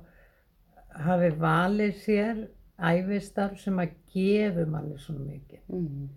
[1.03, 2.43] hafi valið sér
[2.79, 5.59] æfistarf sem að gefu manni svona mikið.
[5.69, 6.09] Mhm.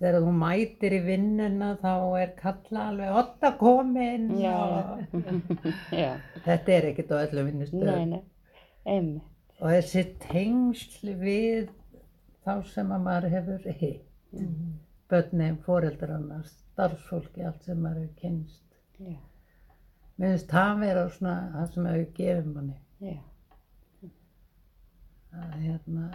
[0.00, 1.92] Þegar þú mætir í vinnuna þá
[2.22, 4.54] er kalla alveg otta komin Já.
[4.56, 5.02] og
[6.46, 7.90] þetta er ekkert á öllum vinnustöðum.
[7.90, 8.22] Nei, nei.
[8.88, 9.26] Einmitt.
[9.60, 11.68] Og þessi tengsl við
[12.46, 14.06] þá sem að maður hefur hitt,
[15.12, 18.64] börnin, foreldrarna, starfsfólki, allt sem maður hefur kynst.
[18.96, 19.18] Já.
[20.16, 22.78] Mér finnst það vera svona það sem hefur gefið manni.
[23.04, 23.18] Já.
[25.30, 26.08] Að, hérna,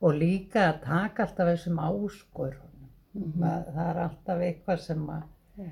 [0.00, 2.88] og líka að taka alltaf þessum áskorunum.
[3.18, 5.22] Það, það er alltaf eitthvað sem að,
[5.58, 5.70] Já.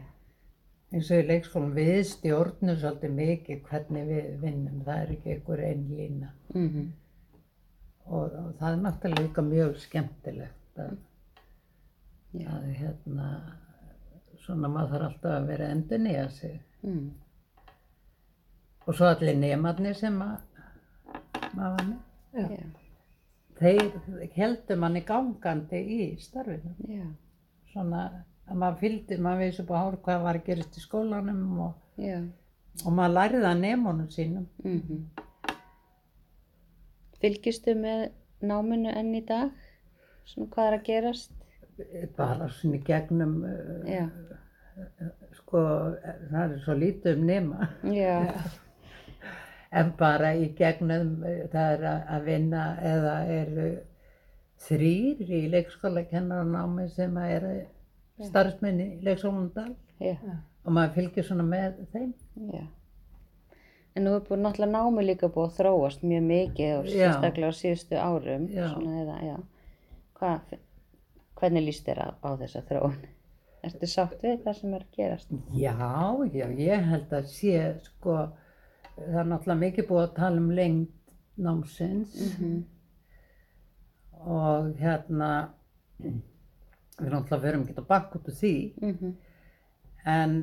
[0.92, 4.80] eins og í leikskólum, við stjórnum svolítið mikið hvernig við vinnum.
[4.86, 6.30] Það er ekki einhver einn lína.
[6.54, 6.86] Mhm.
[8.06, 10.96] Og, og það er náttúrulega líka mjög skemmtilegt að,
[12.36, 12.48] Já.
[12.54, 13.28] að hérna,
[14.44, 16.58] svona maður þarf alltaf að vera endur nýja sig.
[16.86, 17.06] Mm.
[18.86, 20.36] Og svo allir nemarnir sem að
[21.56, 22.76] maður var með.
[23.56, 23.86] Þeir
[24.36, 26.74] heldur manni gangandi í starfinu.
[26.92, 27.06] Já.
[27.72, 28.02] Svona
[28.46, 31.78] að maður fylgdi, maður veist upp á hár hvað var að gerast í skólanum og,
[32.84, 34.50] og maður lærði að nemunum sínum.
[34.64, 35.06] Mm
[37.16, 38.10] Fylgistu með
[38.44, 39.48] náminu enn í dag?
[40.28, 41.32] Svona hvað er að gerast?
[42.16, 44.10] Bara svona gegnum, uh,
[45.38, 45.62] sko,
[46.28, 47.70] það er svo lítið um nema.
[49.76, 52.64] En bara í gegnum, uh, það er að vinna
[52.94, 53.68] eða eru
[54.66, 57.54] þrýr í leikskólakennaránámi sem að eru
[58.24, 60.16] starfsmenni í leikskólandal Já.
[60.64, 62.14] og maður fylgir svona með þeim.
[62.54, 62.64] Já.
[63.96, 67.96] En nú búin náttúrulega námi líka búið að þróast mjög mikið og sérstaklega á síðustu
[67.96, 68.48] árum.
[68.52, 69.36] Eða, já.
[70.18, 70.56] Hvað,
[71.40, 72.98] hvernig líst þér á, á þessa þróun?
[73.66, 75.32] Ertu sátt við það sem er að gerast?
[75.56, 75.72] Já,
[76.36, 78.18] já, ég held að sé, sko,
[78.96, 81.14] það er náttúrulega mikið búið að tala um lengd
[81.46, 82.16] námsins.
[84.26, 85.30] Og hérna,
[86.00, 89.14] við náttúrulega verum ekki að bakka út úr því, Mm
[90.06, 90.34] en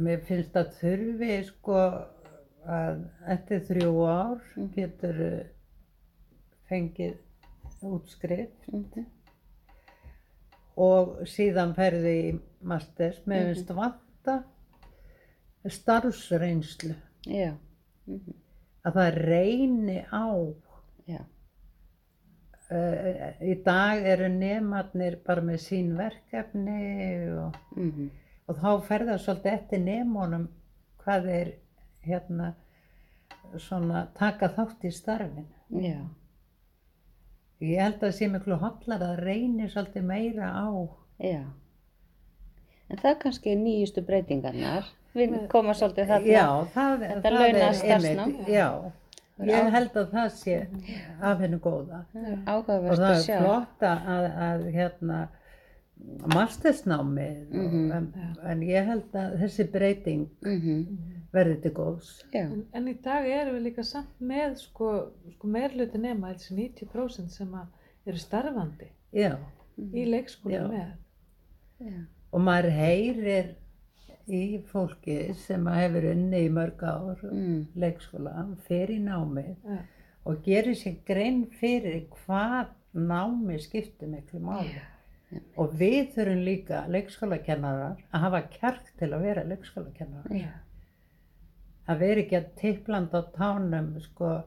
[0.00, 1.80] mér finnst að þurfi, sko,
[2.64, 3.02] að
[3.34, 5.18] eftir þrjú ár getur
[6.70, 7.18] fengið
[7.84, 8.70] útskrift.
[10.80, 12.32] Og síðan ferði í
[12.64, 14.38] masters, mér finnst vanta
[15.68, 16.94] starfsreynslu,
[17.28, 17.52] Já.
[18.86, 20.28] að það reyni á.
[21.10, 21.20] Já.
[22.70, 23.10] Uh,
[23.42, 26.82] í dag eru nemarnir bara með sín verkefni
[27.34, 28.10] og, Mm
[28.50, 30.46] og þá fer það svolítið eftir nemunum
[31.04, 31.50] hvað þeir
[32.06, 32.48] hérna
[33.62, 35.46] svona taka þátt í starfinu.
[35.84, 36.00] Já.
[37.60, 40.68] Ég held að það sé miklu hotlar að reyni svolítið meira á.
[41.22, 41.42] Já.
[42.90, 44.88] En það er kannski nýjustu breytingarnar.
[45.14, 46.30] Við koma svolítið þarna.
[46.30, 48.68] Já, það, Þetta er einmitt, já.
[49.40, 50.56] Ég held að það sé
[51.24, 52.02] af hennu góða.
[52.14, 55.20] Og Áhugavert það að er flott að, að, að hérna,
[56.34, 57.92] mastersnámið, Mhm.
[57.92, 58.06] en,
[58.44, 60.86] en ég held að þessi breyting Mm
[61.32, 62.24] verði til góðs.
[62.34, 62.40] Já.
[62.42, 67.30] En, en í dag erum við líka samt með sko, sko meirluti nema þessi 90%
[67.30, 67.68] sem að
[68.10, 69.36] eru starfandi Já,
[69.78, 70.64] í leikskóla Já.
[70.72, 70.88] með.
[71.86, 72.00] Já.
[72.32, 73.52] og maður heyrir
[74.30, 77.66] í fólki sem hefur unni í mörg ár Mm.
[77.76, 79.78] leikskóla, fer í námið Ja.
[80.26, 84.80] og gerir sér grein fyrir hvað námi skiptir miklu máli.
[85.56, 90.52] Og við þurfum líka leikskólakennarar að hafa kjark til að vera leikskólakennarar.
[91.88, 94.42] Að vera ekki að tipplanda á tánum, sko,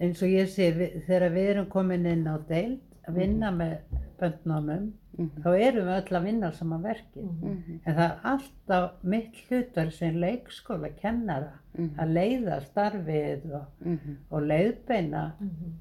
[0.00, 0.70] eins og ég sé,
[1.06, 2.80] þegar við erum komin inn á deild
[3.10, 3.76] að vinna með
[4.20, 5.42] böndnámum, Mhm.
[5.42, 7.30] þá erum við öll að vinna saman verkið.
[7.42, 7.80] Mhm.
[7.84, 11.94] En það er alltaf mitt hlutverk sem leikskólakennara Mhm.
[11.98, 14.16] að leiða starfið og, Mhm.
[14.30, 15.32] og leiðbeina.
[15.40, 15.72] Mhm.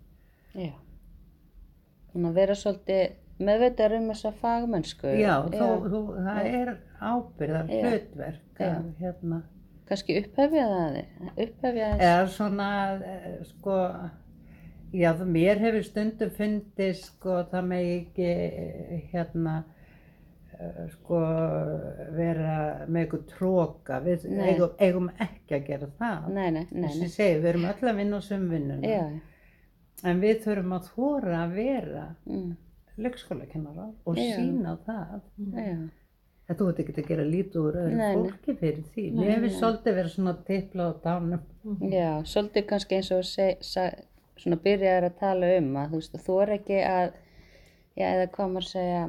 [0.55, 0.71] Já.
[2.13, 5.11] Þannig að vera svolítið meðvitað um þessa fagmennsku.
[5.19, 6.71] Já, þó, þú, það er
[7.01, 7.83] ábyrðar Já.
[7.85, 8.69] hlutverk Já.
[8.75, 9.41] að hérna,
[9.89, 10.97] Kannski upphefja það,
[11.37, 12.01] upphefja þess.
[12.01, 12.67] eða svona,
[13.03, 13.77] eh, sko,
[14.93, 19.63] já, það- mér hefur stundum fundist, sko, það með ekki, eh, hérna,
[20.59, 21.19] eh, sko,
[22.17, 26.29] vera með eitthvað tróka, við eigum, eigum ekki að gera það.
[26.33, 29.05] Nei, nei, nei, Þess að segi, við erum öll að vinna á sömvinnuna, Já,
[30.09, 32.51] en við þurfum að þóra að vera mm,
[32.97, 34.35] leikskólakennara og Já.
[34.37, 35.21] sína það.
[35.53, 35.89] já,
[36.49, 39.03] En þú ert ekki að gera lítið úr öðru Nei, fólki fyrir því.
[39.13, 41.41] Nei, Mér hefur svolítið verið svona tipla á dánum.
[41.93, 43.83] já, svolítið kannski eins og seg, sa,
[44.43, 47.09] svona byrjaðar að tala um að þú veist, þú er ekki að,
[47.99, 49.01] já, eða hvað maður segja,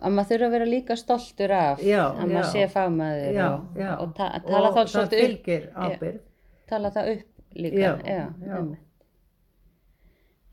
[0.00, 3.80] að maður þurfa að vera líka stoltur af Já, að maður sé fagmaður Já, og,
[3.82, 3.90] já.
[4.04, 6.22] og ta tala þá það svolítið upp, fylgir ábyrgð.
[6.70, 8.54] tala það upp líka, Já, já, já.
[8.56, 9.04] einmitt.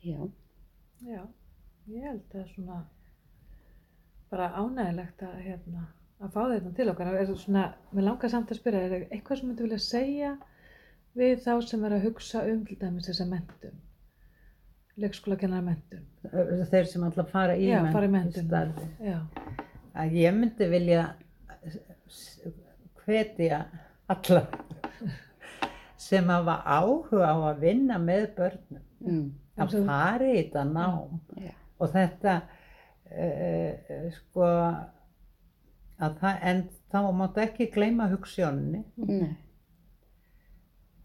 [0.04, 0.20] já,
[1.08, 1.22] Já,
[1.94, 2.82] ég held að svona
[4.32, 5.86] bara ánægilegt að hérna
[6.18, 7.12] að fá þetta til okkar.
[7.22, 10.32] Er svona, mér langar samt að spyrja, er eitthvað sem myndi vilja segja
[11.18, 13.78] við þá sem er að hugsa um til dæmis þessa mentum,
[15.02, 16.04] leikskólakennar mentum?
[16.72, 17.80] Þeir sem alltaf fara í Já.
[19.02, 19.18] Já,
[19.98, 21.06] Að ég myndi vilja
[23.06, 23.64] hvetja
[24.12, 24.44] alla
[26.08, 29.26] sem hafa áhuga á að vinna með börnum mm,
[29.58, 31.18] að fara í þetta nám.
[31.42, 32.36] Já, og þetta
[33.10, 34.52] uh, sko
[35.98, 36.64] að það, en
[36.94, 39.32] þá máttu ekki gleyma hugssjóninni nei,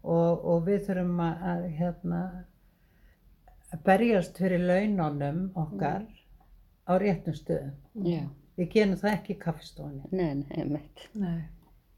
[0.03, 2.21] og, og við þurfum að, að hérna
[3.85, 6.03] berjast fyrir laununum okkar
[6.85, 7.75] á réttum stöðum.
[8.05, 8.23] já,
[8.57, 10.03] Við gerum það ekki í kaffistofunni.
[10.13, 11.39] Nei, nei, einmitt, Nei.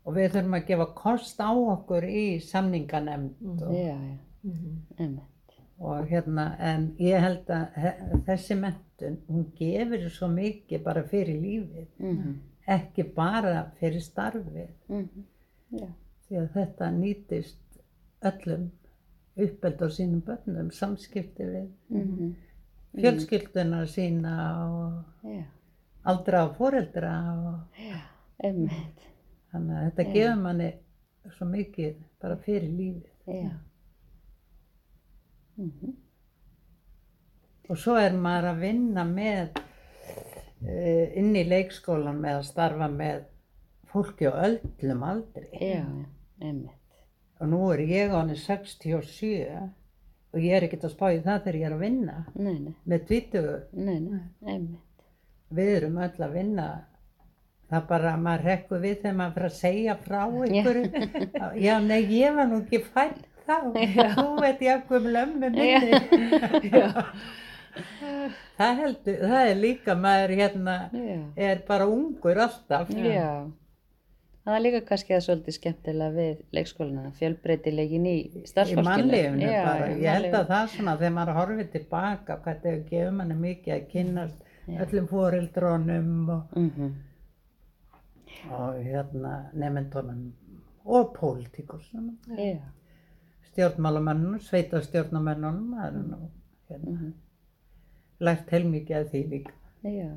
[0.08, 4.78] og við þurfum að gefa kost á okkur í samninganemnd og, já, já, Mhm.
[5.00, 11.04] einmitt, og hérna en ég held að he- þessi mentun hún gefur svo mikið bara
[11.04, 14.70] fyrir lífið, mhm, ekki bara fyrir starfið.
[14.88, 15.26] Mhm,
[15.72, 15.88] já,
[16.30, 17.58] því að þetta nýtist
[18.30, 18.66] öllum
[19.36, 22.30] uppeld á sínum börnum, samskipti við mhm,
[22.96, 24.36] fjölskylduna sína
[24.70, 25.44] og já,
[26.08, 27.82] aldra og foreldra og
[28.46, 29.04] einmitt,
[29.52, 30.72] þannig að þetta gefur manni
[31.36, 33.12] svo mikið bara fyrir lífið.
[33.28, 33.52] já,
[35.58, 35.96] mhm,
[37.70, 43.24] Og svo er maður að vinna með uh, inn í leikskólan með að starfa með
[43.90, 45.48] fólki á öllum aldri.
[45.58, 45.82] já,
[46.46, 46.85] einmitt,
[47.42, 49.70] Og nú er ég á henni 67
[50.36, 52.74] og ég er ekkert að spá í það þegar ég er að vinna nei, nei,
[52.92, 53.56] með tvítugu.
[53.72, 55.06] nei, nei, einmitt,
[55.56, 56.66] Við erum öll að vinna.
[57.70, 60.84] Það er bara að maður rekkur við þegar maður fyrir að segja frá einhverju.
[61.66, 63.58] Já, nei, ég var nú ekki fætt þá.
[64.18, 66.70] Þú veit ég af hverjum lömmu minni.
[66.72, 66.90] Já.
[68.56, 71.18] Það heldur, það er líka maður hérna, já,
[71.50, 72.92] er bara ungur alltaf.
[72.96, 73.32] já,
[74.46, 79.64] það er líka kannski það svolítið skemmtilega við leikskólana, fjölbreytilegin í Í starfsfólkinu, mannlífinu já,
[79.66, 79.88] bara.
[79.90, 80.40] já, Ég held mannlífinu.
[80.42, 84.38] að það svona þegar maður horfir tilbaka, hvað þetta hefur gefið manni mikið að kynnast
[84.86, 86.94] öllum foreldrónum og, Mhm,
[88.52, 90.34] og hérna nefndunum
[90.86, 92.12] og pólitíkursum.
[92.38, 92.60] já,
[93.52, 96.18] stjórnmálamönnum, sveita stjórnamönnum, það er nú
[96.70, 97.14] hérna, mhm,
[98.20, 99.52] lært heilmikið af því líka.
[99.84, 100.12] já, já,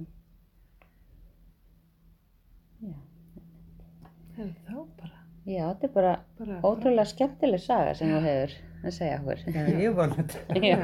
[4.38, 5.14] Hefur þá bara.
[5.48, 9.40] já, þetta er bara bara ótrúlega skemmtileg saga sem þú hefur að segja okkur.
[9.50, 10.58] Já, ég þetta.
[10.62, 10.76] Já,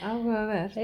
[0.00, 0.76] Áhugavert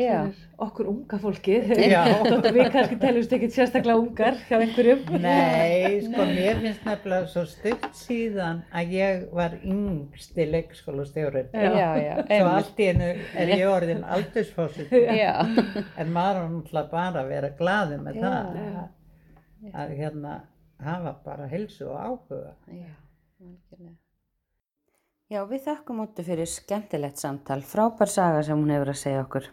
[0.66, 1.68] okkur unga fólkið.
[1.92, 2.00] Já.
[2.26, 5.04] Þótt að við kannski teljumst ekkert sérstaklega ungar hjá einhverjum.
[5.22, 11.48] Nei, sko, mér finnst nefnilega svo stutt síðan að ég var yngsti leikskólastjórinn.
[11.54, 13.08] já, já, Svo allt í hennu
[13.44, 14.92] er ég orðin aldursfósitt.
[15.16, 18.60] já, En maður var náttúrulega bara að vera glaði með Já, það.
[18.66, 18.84] já.
[19.86, 20.34] Að hérna
[20.82, 22.54] hafa bara heilsu og áhuga.
[22.68, 22.92] já,
[23.40, 23.96] algjörlega.
[25.26, 29.48] Já, við þakkum áttu fyrir skemmtilegt samtal, frábær saga sem hún hefur að segja okkur.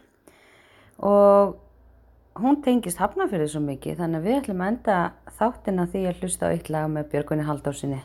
[1.02, 1.56] Og
[2.38, 4.98] hún tengist hafnafyrir svo mikið, þannig að við ætlum að enda
[5.38, 8.02] þáttina því að hlusta á eitt lag með Björgunni Halldórsinni.